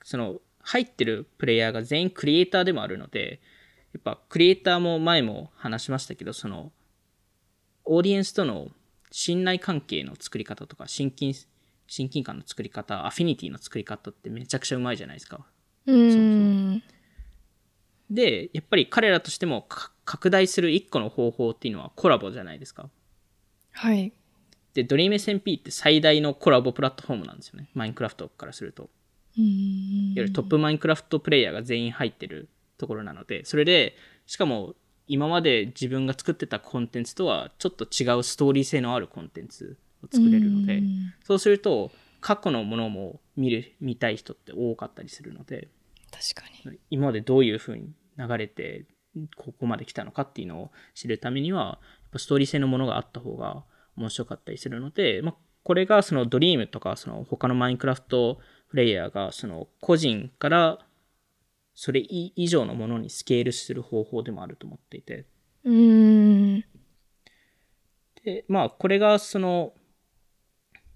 [0.05, 3.41] その入ってるプレイヤーが全員クリエイターでもあるので、
[3.93, 6.73] やっぱクリエイターも前も話しましたけど、その
[7.85, 8.69] オーディエンスとの
[9.11, 11.35] 信頼関係の作り方とか、親近、
[11.87, 15.47] 親近感の作り方、アフィニティの作り方ってめちゃくちゃうまいじゃないですか。
[15.87, 16.54] うーん。
[18.11, 22.91] で、やっぱり彼らとしてもか拡大する一個の方法っていうのはコラボじゃないですか。
[23.73, 24.13] はい。
[24.75, 27.69] で、DreamSMP って最大のコラボプラットフォームなんですよね。
[27.75, 28.91] マインクラフトからすると。
[29.37, 29.45] うーん。
[29.45, 33.97] いわゆるトップマインクラフトプレイヤーが全員入ってるところなので、それで、
[34.27, 34.75] しかも
[35.07, 45.69] 今まで自分が作ってたコンテンツとはちょっと違うストーリー性のあるコンテンツを作れるのでう、んそうすると過去のものも見る、見たい人って多かったりするので、
[46.15, 46.79] 確かに。
[46.91, 48.87] 今までどういう風に流れて、
[49.37, 53.65] ここまで来たのかっていうのを知るためには、やっぱストーリー性のものがあった方が
[53.97, 58.39] 面白かったりするので、まあ、これがそのドリームとか、その他のマインクラフト
[58.69, 60.79] プレイヤーが、その個人から
[61.75, 65.27] それ以上のものにスケールする方法でもあると思っていて、
[65.65, 66.65] うーん。
[68.25, 69.75] で、まあ、これがその、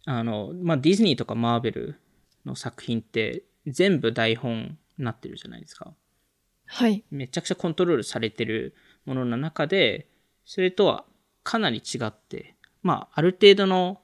[0.06, 2.00] あの、まあ、ディズニーとかマーベル
[2.46, 5.94] の作品って全部台本になってるじゃないですか。
[6.66, 7.04] はい。
[7.10, 8.74] めちゃくちゃコントロールされてる
[9.06, 10.08] ものの中で、
[10.44, 11.04] それとは
[11.42, 14.00] かなり違って、まあ、ある程度の、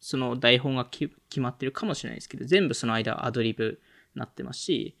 [0.00, 3.80] その台本がき決まってるかもしれないですけど、全部その間はアドリブ
[4.14, 4.96] になってますし、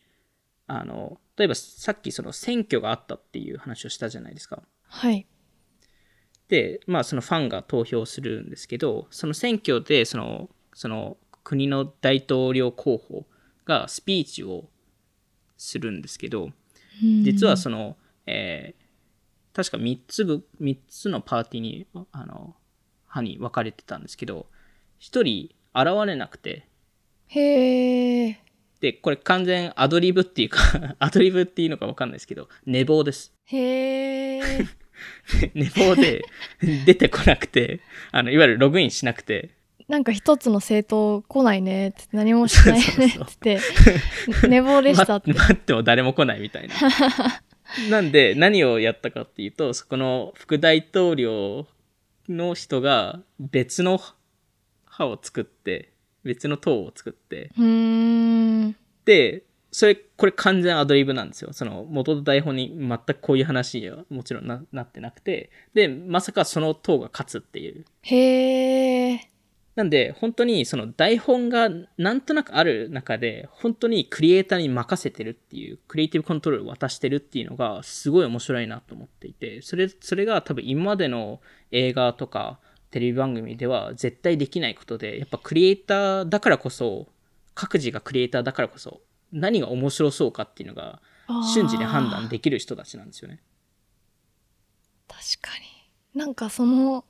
[0.66, 4.62] あの、例えばさっきその選挙があったっていう話をしたじゃないですか。
[4.86, 5.26] はい。
[6.48, 13.26] で、まあそのファンが投票するんですけど、その選挙でその、その国の大統領候補
[13.64, 14.68] がスピーチを
[15.56, 16.50] するんですけど、
[17.22, 17.96] 実はその、
[18.26, 18.84] えー
[19.54, 22.56] 確か3つぶ、三つのパーティーに、あの、
[23.04, 24.46] 派に分かれてたんですけど、
[25.00, 26.66] 1人現れなくて、
[27.28, 28.40] へえ。
[28.80, 30.58] で、これ完全アドリブっていうか、
[30.98, 33.32] アドリブっていうのか分かんないですけど、寝坊です。
[33.44, 34.40] へえ。
[35.54, 36.24] 寝坊で
[36.84, 39.50] 出てこなくて、あの、いわゆるログインしなくて、
[39.88, 46.74] なんか一つの政党来ないねって何もしないねって言って寝坊でしたって待待っても誰も来ないみたいな。
[47.90, 51.66] なんで、何をやったかっていうと、そこの副大統領
[52.28, 54.00] の人が別の
[54.98, 55.90] 派を作って、
[56.24, 57.50] 別の党を作って、
[59.04, 61.52] で、それ、これ完全アドリブなんですよ。
[61.52, 67.84] その元の台本に全くこういう話はもちろんななってなくて、で、まさかその党が勝つっていう。
[68.02, 69.33] へえ
[69.74, 71.68] なんで、本当にその台本が
[71.98, 81.40] なんとなくある中で、本当にクリエイターに任せてるっていう、クリエイティブコントロールを渡してるっていうのが、すごい面白いなと思っていて、それ、それが多分今までの
[81.72, 82.60] 映画とか
[82.92, 87.08] テレビ番組では絶対できないことで、やっぱクリエイターだからこそ、
[87.54, 89.00] 各自がクリエイターだからこそ、
[89.32, 91.00] 何が面白そうかっていうのが、
[91.52, 93.40] 瞬時に判断できる人たちなんですよね。
[95.08, 97.04] 確かになんかその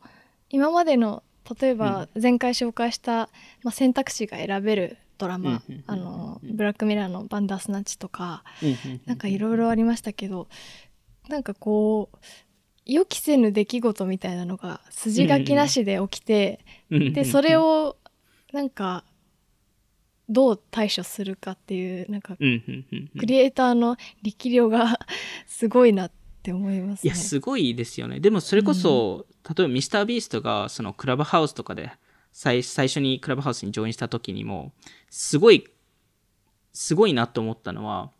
[0.50, 1.22] 今までの
[1.60, 3.28] 例えば前回紹介した、
[3.62, 10.48] まあ、選択肢が選べるドラマ、あのブラックミラーのバンダースナッチとかうなんかいろいろありましたけど
[11.28, 12.16] なんかこう
[12.86, 17.96] 予期せぬ出来事みたいなのが筋書きなしで起きて、でそれを
[18.52, 19.04] なんか
[20.28, 24.98] どう対処するかっていうなんかクリエイターの力量が
[25.46, 26.10] すごいなっ
[26.42, 27.08] て思いますね。
[27.08, 28.20] いや、すごいですよね。
[28.20, 31.92] でもそれこそ、例えばミスタービーストが、そのクラブハウスとかで
[32.32, 34.72] 最、最初にクラブハウスにジョインした時にも、
[35.10, 35.64] すごい、
[36.72, 38.10] すごいなと思ったのは、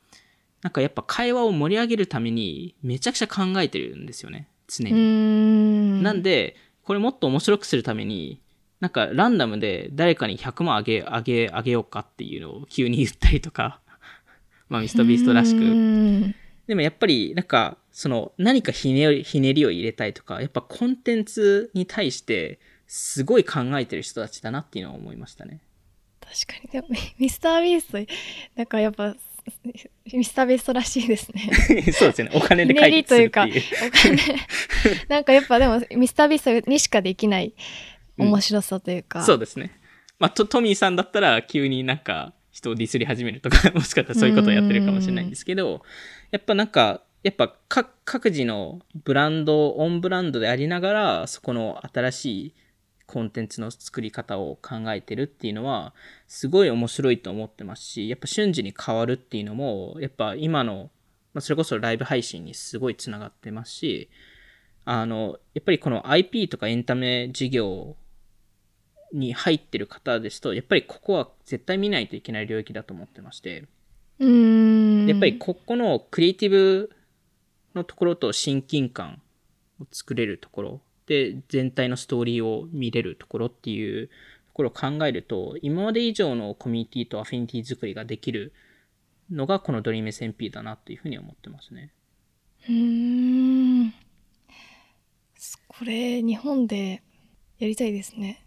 [0.63, 4.49] なんかやっぱ会話を盛り上げるために、めちゃくちゃ考えてるんですよね。
[4.69, 4.93] 常に。
[4.93, 8.41] んなんで、これもっと面白くするために、
[8.81, 13.81] なんかランダムで誰かに100万あげ、あげ、あげようかっていうのを急に言ったりとか、
[14.69, 16.35] まあミスタービーストらしく、
[16.67, 25.61] でもやっぱり、なんか、その、何かひねり、ひねりを入れたいとか、やっぱコンテンツに対して、すごい考えてる人たちだなっていうのは思いましたね。
[26.21, 28.13] 確かにでもミミスタービースト
[28.57, 29.15] なんかやっぱ
[30.13, 31.51] ミスタービーストらしいですね。
[31.93, 32.33] そうですよね。
[32.35, 33.87] お金で解決するってりというかいう。
[33.87, 34.19] お金
[35.09, 37.55] なんかやっぱでもミスタービーストにしかできない
[38.19, 39.79] 面白さというか、そうですね。
[40.19, 45.83] まあ、トトミーさんだったら、急になんか、人をディスり始めるとか、もしかしたらそういうことをやってるかもしれないんですけど、
[46.31, 52.55] やっぱなんか、やっぱ各各自のブランド、オンブランドでありながら、そこの新しい
[53.07, 55.95] コンテンツの作り方を考えてるっていうのは、
[56.29, 60.91] すごい面白いと思ってますし、やっぱ瞬時に変わるっていうのも、やっぱ今の、
[61.33, 64.11] まあ、それこそライブ配信にすごいつながってますし、
[64.85, 67.97] あの、やっぱりこの IP とかエンタメ事業
[69.15, 73.65] に入ってる方ですと、やっぱりここは絶対見ないといけない領域だと思ってまして、
[74.19, 75.07] うーん。
[75.07, 76.91] やっぱりここのクリエイティブ
[77.75, 79.21] のところと親近感
[79.81, 84.13] を作れるところで全体のストーリーを見れるところっていうと
[84.55, 88.53] ころを考えると今まで以上のコミュニティとアフィニティ作りができる
[89.31, 91.93] のがこのドリーム SMP だなというふうに思ってますね。
[92.69, 93.95] うーん
[95.69, 97.03] これ日本で
[97.59, 98.47] やりたいですね。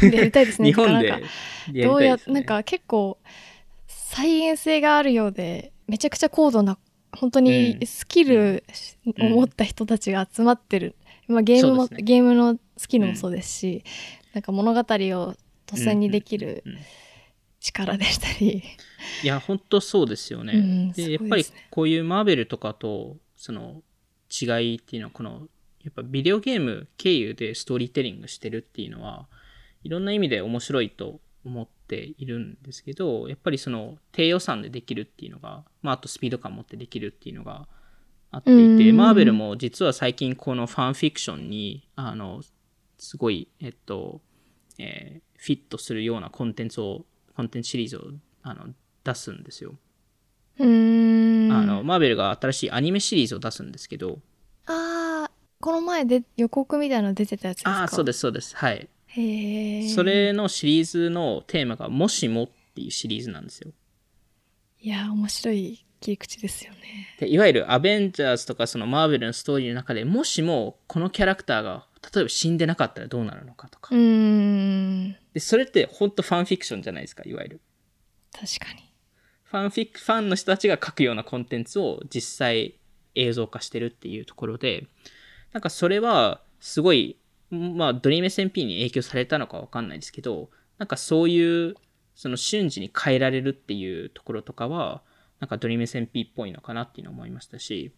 [0.00, 0.68] でやりたいですね。
[0.70, 1.20] 日本でてかや
[1.66, 2.18] りなんかどうや。
[2.26, 3.18] なんか結構
[3.86, 6.78] 再現性があるようでめちゃくちゃ高度な
[7.16, 7.86] 本当にうん。
[7.86, 8.64] スキル
[9.18, 10.94] を持った人たちが集まってる、
[11.28, 12.02] まあ、ゲームも、ね。
[12.02, 13.84] ゲームのスキルもそうですし、
[14.32, 14.82] なんか物語を
[15.66, 16.72] 突然にできるうん。
[16.72, 16.78] うん。
[17.58, 18.62] 力でしたり、
[19.22, 20.52] いや、本当そうですよね。
[20.52, 23.82] うんで、やっぱりこういうマーベルとかと、その
[24.30, 25.48] 違いっていうのは、この、
[25.82, 29.26] やっぱビデオゲーム経由でストーリーテリングしてるっていうのは、
[29.82, 37.68] いろんな意味で面白いと思っているんですけど、やっぱりその低予算でできるっていうのが、まあ、あとスピード感持ってできるっていうのが
[38.30, 42.42] あっていて、うんマーベルも実は最近このファンフィクションに、あの、
[42.98, 44.20] すごい、えっと、
[44.78, 47.04] えーフィットするようなコンテンツを
[47.36, 48.02] コンテンツシリーズを
[48.42, 48.68] あの
[49.04, 49.74] 出すんですよ。
[50.58, 54.18] うーんあの、マーベルが新しいアニメシリーズを出すんですけど、
[54.64, 55.30] あー
[55.60, 57.80] この前で予告みたいなの出てたやつですか？
[57.80, 58.56] ああ、そうです、そうです。
[58.56, 58.88] はい。
[59.94, 63.72] それのシリーズのテーマが、もしもっていうシリーズなんですよ。
[64.80, 73.88] いや面白い切り口ですよねでいわゆるアベンジャーズとかそのマーベルのストーリーの中でもしもこのキャラクターが例えば死んでなかったらどうなるのかとか。
[73.92, 77.60] うーんで、それって本当ファンフィクションじゃないですか、いわゆる。
[78.32, 78.92] 確かに
[79.42, 82.78] ファンフィク、ファンの人たちが書くようなコンテンツを実際
[83.14, 84.86] 映像化してるっていうところで、
[85.52, 87.16] なんかそれはすごい、
[87.50, 91.74] まあドリーム SMP に影響されたのかわかんないですけど、なんかそういう、
[92.14, 95.02] その瞬時に変えられるっていうところとかは、
[95.40, 97.92] なんかドリーム SMP っぽいのかなっていうのを思いましたし、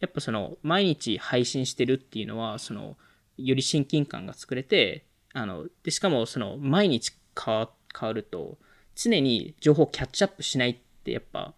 [0.00, 2.96] やっぱその毎日配信してるっていうのは、その、
[3.38, 8.58] より親近感が作れて、あの、で、しかもその毎日変わると、
[8.96, 11.54] 常に情報をキャッチアップしないってやっぱ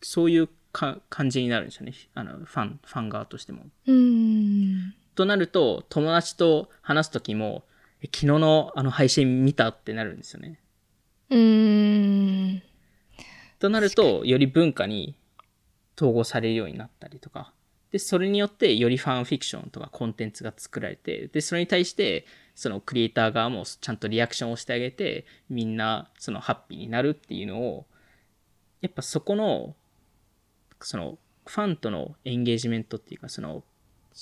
[0.00, 3.66] そういう感じになるんですよねあのファンファン側としても。
[3.86, 7.64] うんとなると友達と話す時も
[8.02, 10.58] え昨日のあの配信見たってなるんですよね。
[11.30, 12.62] うーん
[13.58, 15.14] となるとより文化に
[15.96, 17.52] 統合されるようになったりとか。
[17.92, 27.86] で、それによってよりファンフィクションとかコンテンツが作られて、で、それに対して、そのクリエイター側もちゃんとリアクションをしてあげて、みんなそのハッピーになるっていうのを、
[28.80, 29.74] やっぱそこの、
[30.80, 33.64] そのファンとのエンゲージメントっていうか、その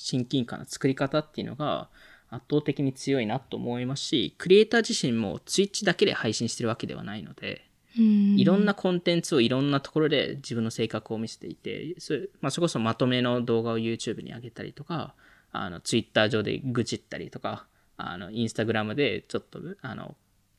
[0.01, 1.89] 親近感の作り方っていうのが
[2.31, 15.15] 圧倒的に強いなと思いますし、クリエイター自身も Twitch だけで配信してるわけではないので、いろんなコンテンツをいろんなところで自分の性格を見せていて、それ,、まあ、それこそまとめの動画を YouTube に上げたりとか、
[15.51, 20.15] あの Twitter 上で愚痴ったりとか、あの Instagram でちょっとあの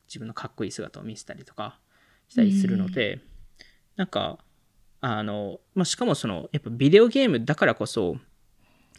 [0.06, 1.78] 自分のかっこいい姿を見せたりとか
[2.28, 3.20] したりするので、
[3.96, 4.38] なんか、
[5.00, 8.16] あの、まあ、しかもその、やっぱビデオゲームだからこそ、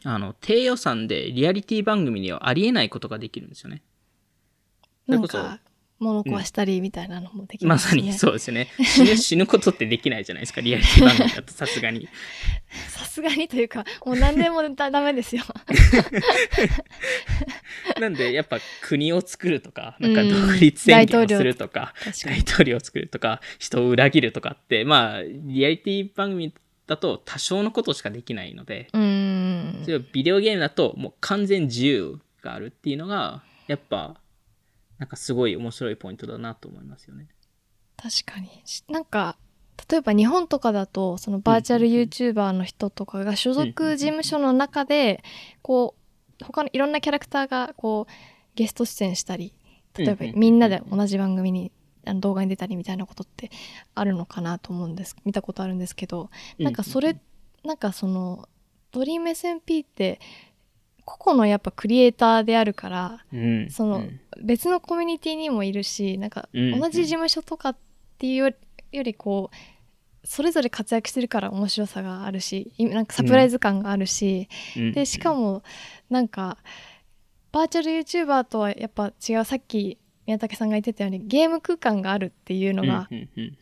[0.03, 3.83] あの、低予算でリアリティ番組にはありえないことができるんですよね。
[5.07, 5.59] なんか
[6.01, 8.67] 物壊したりみたいなのもできまますね、さにそうですね。
[8.83, 12.09] 死ぬ、死ぬことってできないじゃないですか、リアリティ番組だとさすがに。
[12.89, 15.43] さすがにというかもう何でもだダメですよ
[17.99, 21.93] なんで、やっぱ国を作るとか、なんかうん独立宣言をするとか、
[22.25, 26.51] 大に統領を作るとか、人を裏切るとかって、まあ、リアリティ番組
[26.87, 29.83] だと多少のことしかできないので、うーん。
[29.83, 34.19] それをビデオゲームだともう完全自由があるっていうのが、やっぱ、
[34.97, 37.27] なんかすごい面白いポイントだなと思いますよね。
[37.97, 38.49] 確かに。
[38.65, 39.37] しなんか
[39.89, 45.23] 例えば日本とかだとそのバーチャル YouTuber の人とかが所属事務所の中で
[45.61, 45.95] こ
[46.39, 48.11] う他のいろんなキャラクターがこう
[48.55, 49.53] ゲスト出演したり
[49.97, 51.71] 例えばみんなで同じ番組に
[52.05, 53.51] あの動画に出たりみたいなことって
[53.95, 57.17] あるのかなと思うんです見たことあるんですけどなんかそれ
[57.63, 58.47] なんかその
[58.91, 60.19] ドリーム SMP って
[61.05, 64.19] 個々のやっぱクリエイターであるからうん、そのうん。
[64.43, 67.75] 別のコミュニティにもいるしなんかうん同じ事務所とかっ
[68.17, 68.55] ていう
[68.91, 69.55] よりこう
[70.27, 74.91] それぞれ活躍してるから面白さがあるしいなんかサプライズ感があるし、うん。
[74.93, 75.63] でしかも
[76.09, 76.57] なんか
[77.51, 79.43] バーチャル YouTuber とはやっぱ違う。
[79.43, 79.97] さっき
[80.31, 83.09] 宮武さんが言ってたようにゲーム空間があるっていうのが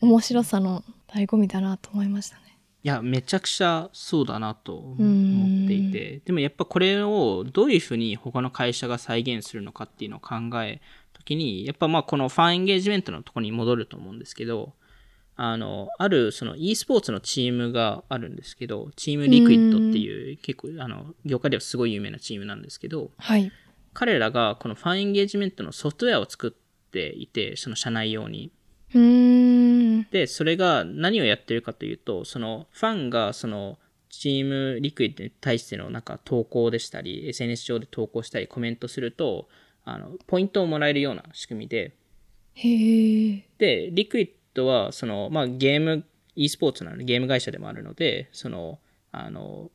[0.00, 2.42] 面白さの醍醐味だなと思いましたね。
[2.82, 10.80] いや、めちゃくちゃそうだなと思っていて、でもやっぱこれをどういうふうに他の会社が再現するのかっていうのを考え
[11.12, 14.72] た時に、やっぱまあこのファンエンゲージメントのところに戻ると思うんですけど、
[15.36, 23.52] あの、あるその e スポーツのチームがあるんですけど、チームリクイッドっていう結構あの、業界ではすごい有名なチームなんですけど、はい、
[24.00, 28.50] 彼らがこのファンエンゲージメントのソフトウェアを作っていて、その社内用に。
[30.10, 33.78] で、それが何をやってるかというと、そのファンがその
[34.08, 39.50] チームリクイッドに対してのなんか投稿でしたり、SNS 上で投稿したりコメントすると、
[39.84, 41.94] あの、ポイントをもらえるような仕組みで、
[42.54, 48.78] へえで、リクイッドは、その、まあ、ゲーム、e スポーツなので、ゲーム会社でもあるので、その、
[49.12, 49.70] あの、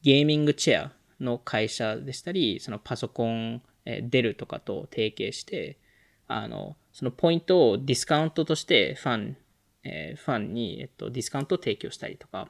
[0.00, 5.78] ゲーミングチェアの会社でしたり、そのパソコン、えーデルとかと提携して、
[6.26, 9.36] あの、そのポイントをディスカウントとしてファン、
[9.84, 12.48] えーファンに、えっと、ディスカウントを提供したりとか、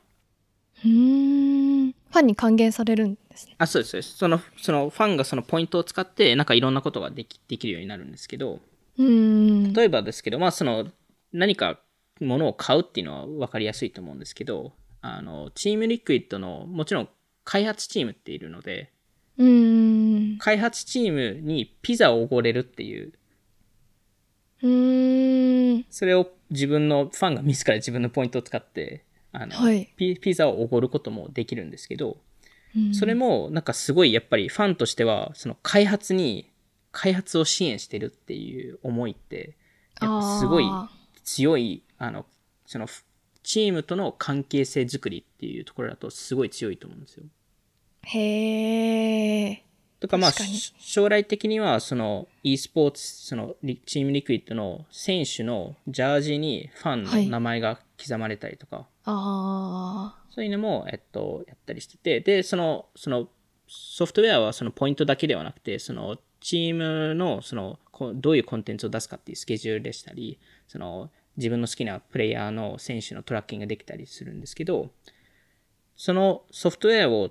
[0.84, 3.54] うーんファンに還元されるんですね。
[3.58, 4.16] あ、そうです、そうです。
[4.16, 8.60] その、そのファンがそのポイントを使って、なんかいろんなことができできるようになるんですけど、
[8.98, 10.86] うーん例えばですけど、まあ、その
[11.32, 11.80] 何か
[12.20, 17.08] 物を買うっていうのは分かりやすいと思うんですけど、あのチームリクイッドのもちろん
[17.48, 18.92] 開発チームっているので、
[19.38, 23.14] うーん開発チームにピザをおごれるっていう
[24.62, 24.66] う。
[25.88, 32.18] それを自分のファンが自ら自分のポイントを使って、あの、はいピピザをおごることもできるんですけど、
[32.76, 36.50] うんそれもなんかすごいやっぱりファンとしては、その開発に、
[36.92, 39.56] 開発を支援してるっていう思いって、
[40.02, 40.90] やっぱすごいあ
[41.24, 42.26] 強い、あの、
[42.66, 42.86] その、
[43.42, 47.24] チームとの関係性づくりっていうところだとすごい強いと思うんですよ。
[48.14, 49.64] ーへえ。
[50.00, 50.32] とかまあ
[50.78, 62.20] 将来的にはその e スポーツそのリチームリクイッドの選手のジャージにファンの名前が刻まれたりとか、あそういうのも、えっと、やったりしてて。
[62.20, 63.28] でそのその
[63.66, 70.38] ソフトウェアはそのポイントだけではなくてそのチームのそのこどういうコンテンツを出すかっていうスケジュールでしたり
[70.68, 74.90] その自分の好きなプレイヤーの選手のトラッキングができたりするんですけど
[75.96, 77.30] そのソフトウェアを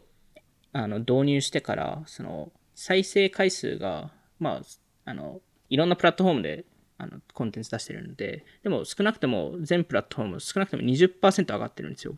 [0.74, 4.62] あの導入してからその再生回数が、まあ、
[5.06, 6.66] あのいろんなプラットフォームで
[6.98, 12.16] あのコンテンツ出してるのででも少なくとも全プラットフォーム少なくとも20%上がってるんですよ。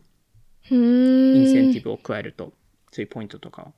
[0.70, 2.52] インセンティブを加えると
[2.92, 3.72] そういうポイントとか。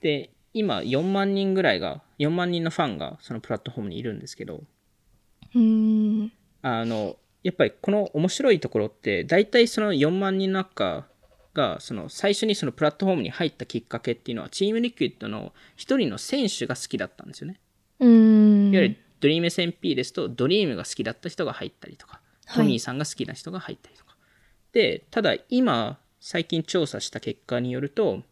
[0.00, 4.62] で今4万人ぐらいが4万人のファンがそのプラットフォームにいるんですけど。
[6.62, 11.06] あのやっぱりこの面白いところって大体その4万人の中
[11.58, 17.60] がその最初にそのプラットフォームに入ったきっかけっていうのはチームリクイッドの一人の選手が好きだったんですよね。
[17.98, 18.72] うーん。
[18.72, 24.16] いわゆるドリーム SMP ですとドリームが好きだった人が入ったりとかはいトミーさんが好きな人が入ったりとか。
[24.72, 28.22] でただ今最近調査した結果によると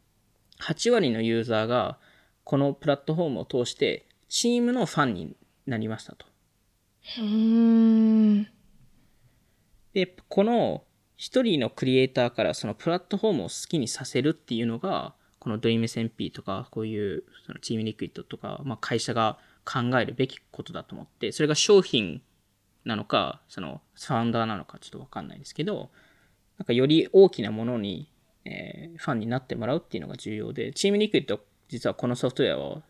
[0.61, 1.99] 8割のユーザーが
[2.45, 6.27] このプラットフォームを通してチームのファンになりましたと。
[7.18, 8.49] うーん。
[9.93, 10.85] で、この
[11.16, 22.22] 一人のクリエイターからそのプラットフォームを好きにさせるっていうのが、この DreamSMP とか、こういうそのチームリクイッドとか、まあ、会社が考えるべきことだと思って、それが商品
[22.84, 25.90] なのか、そのファウンダーなのかちょっとわかんないですけど、
[26.58, 28.10] なんかより大きなものに、
[28.44, 32.82] えーファンになってもらうっていうのが重要で、チームリクイッド、実はこのソフトウェアを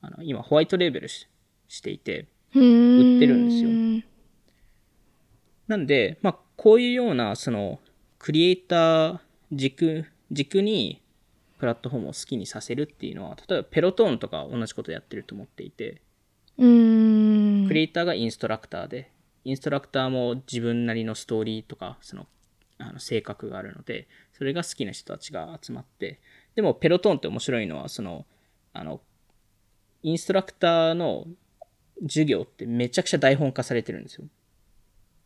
[0.00, 1.26] あの今ホワイトレーベルし
[1.68, 2.26] していて。
[2.54, 3.70] 売ってるんですよ
[5.70, 7.78] なんで、まあ、こういうような、その、
[8.18, 9.18] クリエイター
[9.52, 11.00] 軸、軸に、
[11.60, 16.02] プラットフォームを好きにさせるっていうのは、例えばペロトーンとか同じことやってると思っていて。
[17.68, 19.12] クリエイターがインストラクターで、
[19.44, 22.26] インストラクターも自分なりのストーリーとか、その、
[22.78, 26.18] あの性格があるので、それが好きな人たちが集まって、
[26.56, 28.26] でもペロトーンって面白いのは、その、
[28.72, 29.00] あの、
[30.02, 31.28] インストラクターの
[32.02, 34.24] 授業ってめちゃくちゃ台本化されてるんですよ。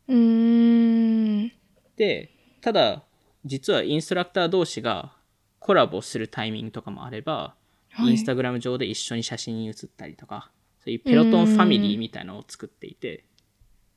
[0.08, 1.52] うーん。
[1.96, 2.30] で、
[2.60, 3.04] ただ、
[3.44, 5.16] 実はインストラクター同士が
[5.58, 7.54] コラボするタイミングとかもあれば、
[7.90, 13.24] はいインスタグラム上で一緒に写真に写ったりとか、そういうペロトンファミリーみたいなのを作っていて、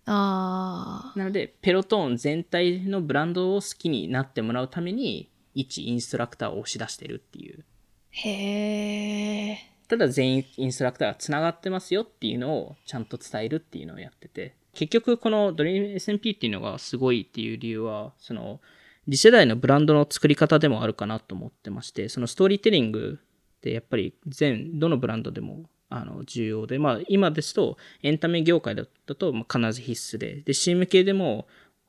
[0.05, 7.65] あなので、ペロトーン全体のブランドを好きになってもらうために、一インストラクターを押し出してるっていう。
[8.13, 8.29] ー。
[8.29, 9.89] へー。
[9.89, 18.61] ただ全員インストラクターがつながってますよっていうのをちゃんと伝えるっていうのをやってて、結局このドリーム SMP っていうのがすごいっていう理由は、その
[19.05, 23.17] 次世代のブランドの作り方でもあるかなと思ってまして、そのストーリーテリング
[23.57, 31.47] ってやっぱり全、どのブランドでもあの重要で、まあ今ですとエンタメ業界だとま必ず必須で、で、CM 系でも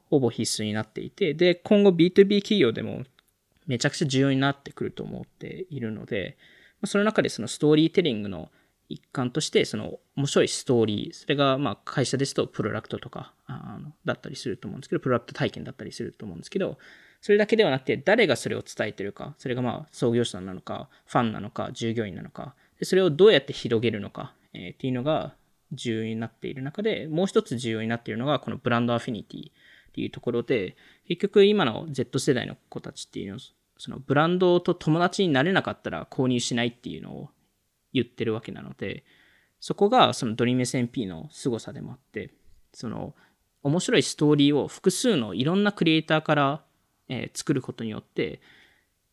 [0.09, 3.05] ほぼ必須になっていて、で、今後 B2B 企業でも
[3.67, 6.39] めちゃくちゃ重要になってくると思っているので、
[6.87, 8.51] その中でそのストーリーテリングの
[8.89, 16.79] 一環として、その面白いストーリー、それがまあ会社ですとプロダクトとかあのだったりすると思うんですけど、プロダクト体験だったりすると思うんですけど、
[17.21, 25.35] それだけではなくて、誰がそれを伝えてるか、それがまあ創業者なのか、ファンなのか、従業員なのか、でそれをどうやって広げるのか、えーっていうのが
[25.73, 29.53] 重要になっている中で、もう一つ重要になっているのが、このブランドアフィニティっ
[29.93, 30.77] ていうところで、
[31.07, 33.41] 結局今の Z 世代の子たちっていうのは、
[33.79, 37.31] そのブランドと友達になれなかったら購入しないっていうのを
[37.93, 39.05] 言ってるわけなので、
[39.61, 42.31] そこがそのドリーム SMP の凄さでもあって、
[42.73, 43.15] その
[43.63, 46.65] 面白いストーリーを複数のいろんなクリエイターから、
[47.09, 48.41] えー作ることによって、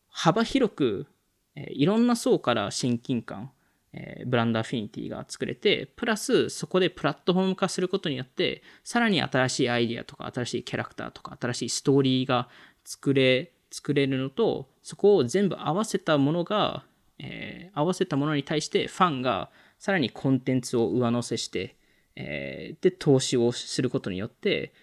[0.09, 1.07] 幅広く、
[1.55, 3.51] えーいろんな層から親近感、
[3.93, 12.49] えーブランドアフィニティが作れて、プラスそこでプラットフォーム化することによって、さらに新しいアイディアとか、新しいキャラクターとか、新しいストーリーが
[12.83, 16.85] 作れ、作れるのと、そこを全部合わせたものが、
[17.19, 19.49] えー合わせたものに対してファンが
[19.79, 21.75] さらにコンテンツを上乗せして、
[22.15, 24.73] えーで、投資をすることによって、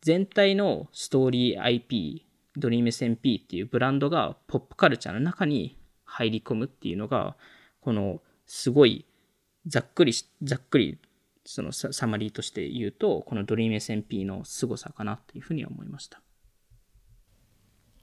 [0.00, 2.24] 全体のストーリー IP、
[2.56, 7.36] ドリーム SMP っていうブランドがポップカルチャーの中に入り込むっていうのが、
[7.80, 9.04] このすごい
[9.66, 10.12] ざっくり、
[10.42, 10.98] ざっくり
[11.44, 16.20] そのサマリーとして言うと、この DreamSMP の凄さかなっていうふうに思いました。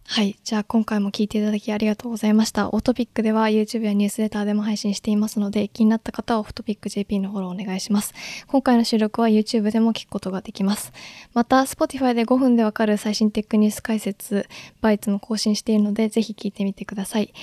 [0.07, 0.37] はい。
[0.43, 2.69] じゃあ今回も聞いていただきありがとうございました。
[2.69, 8.13] オートピックでは YouTube やニュースレターでも配信していますので、気になった方はオフトピック JP のフォローお願いします。
[8.47, 10.93] 今回の収録は YouTube でも聞くことができます。
[11.33, 14.47] また、Spotify で5分でわかる最新テックニュース解説、
[14.79, 17.33] バイツも更新しているので、ぜひ聞いてみてください。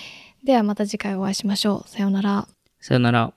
[0.44, 1.88] ではまた次回お会いしましょう。
[1.88, 2.46] さようなら。
[2.80, 3.32] さようなら。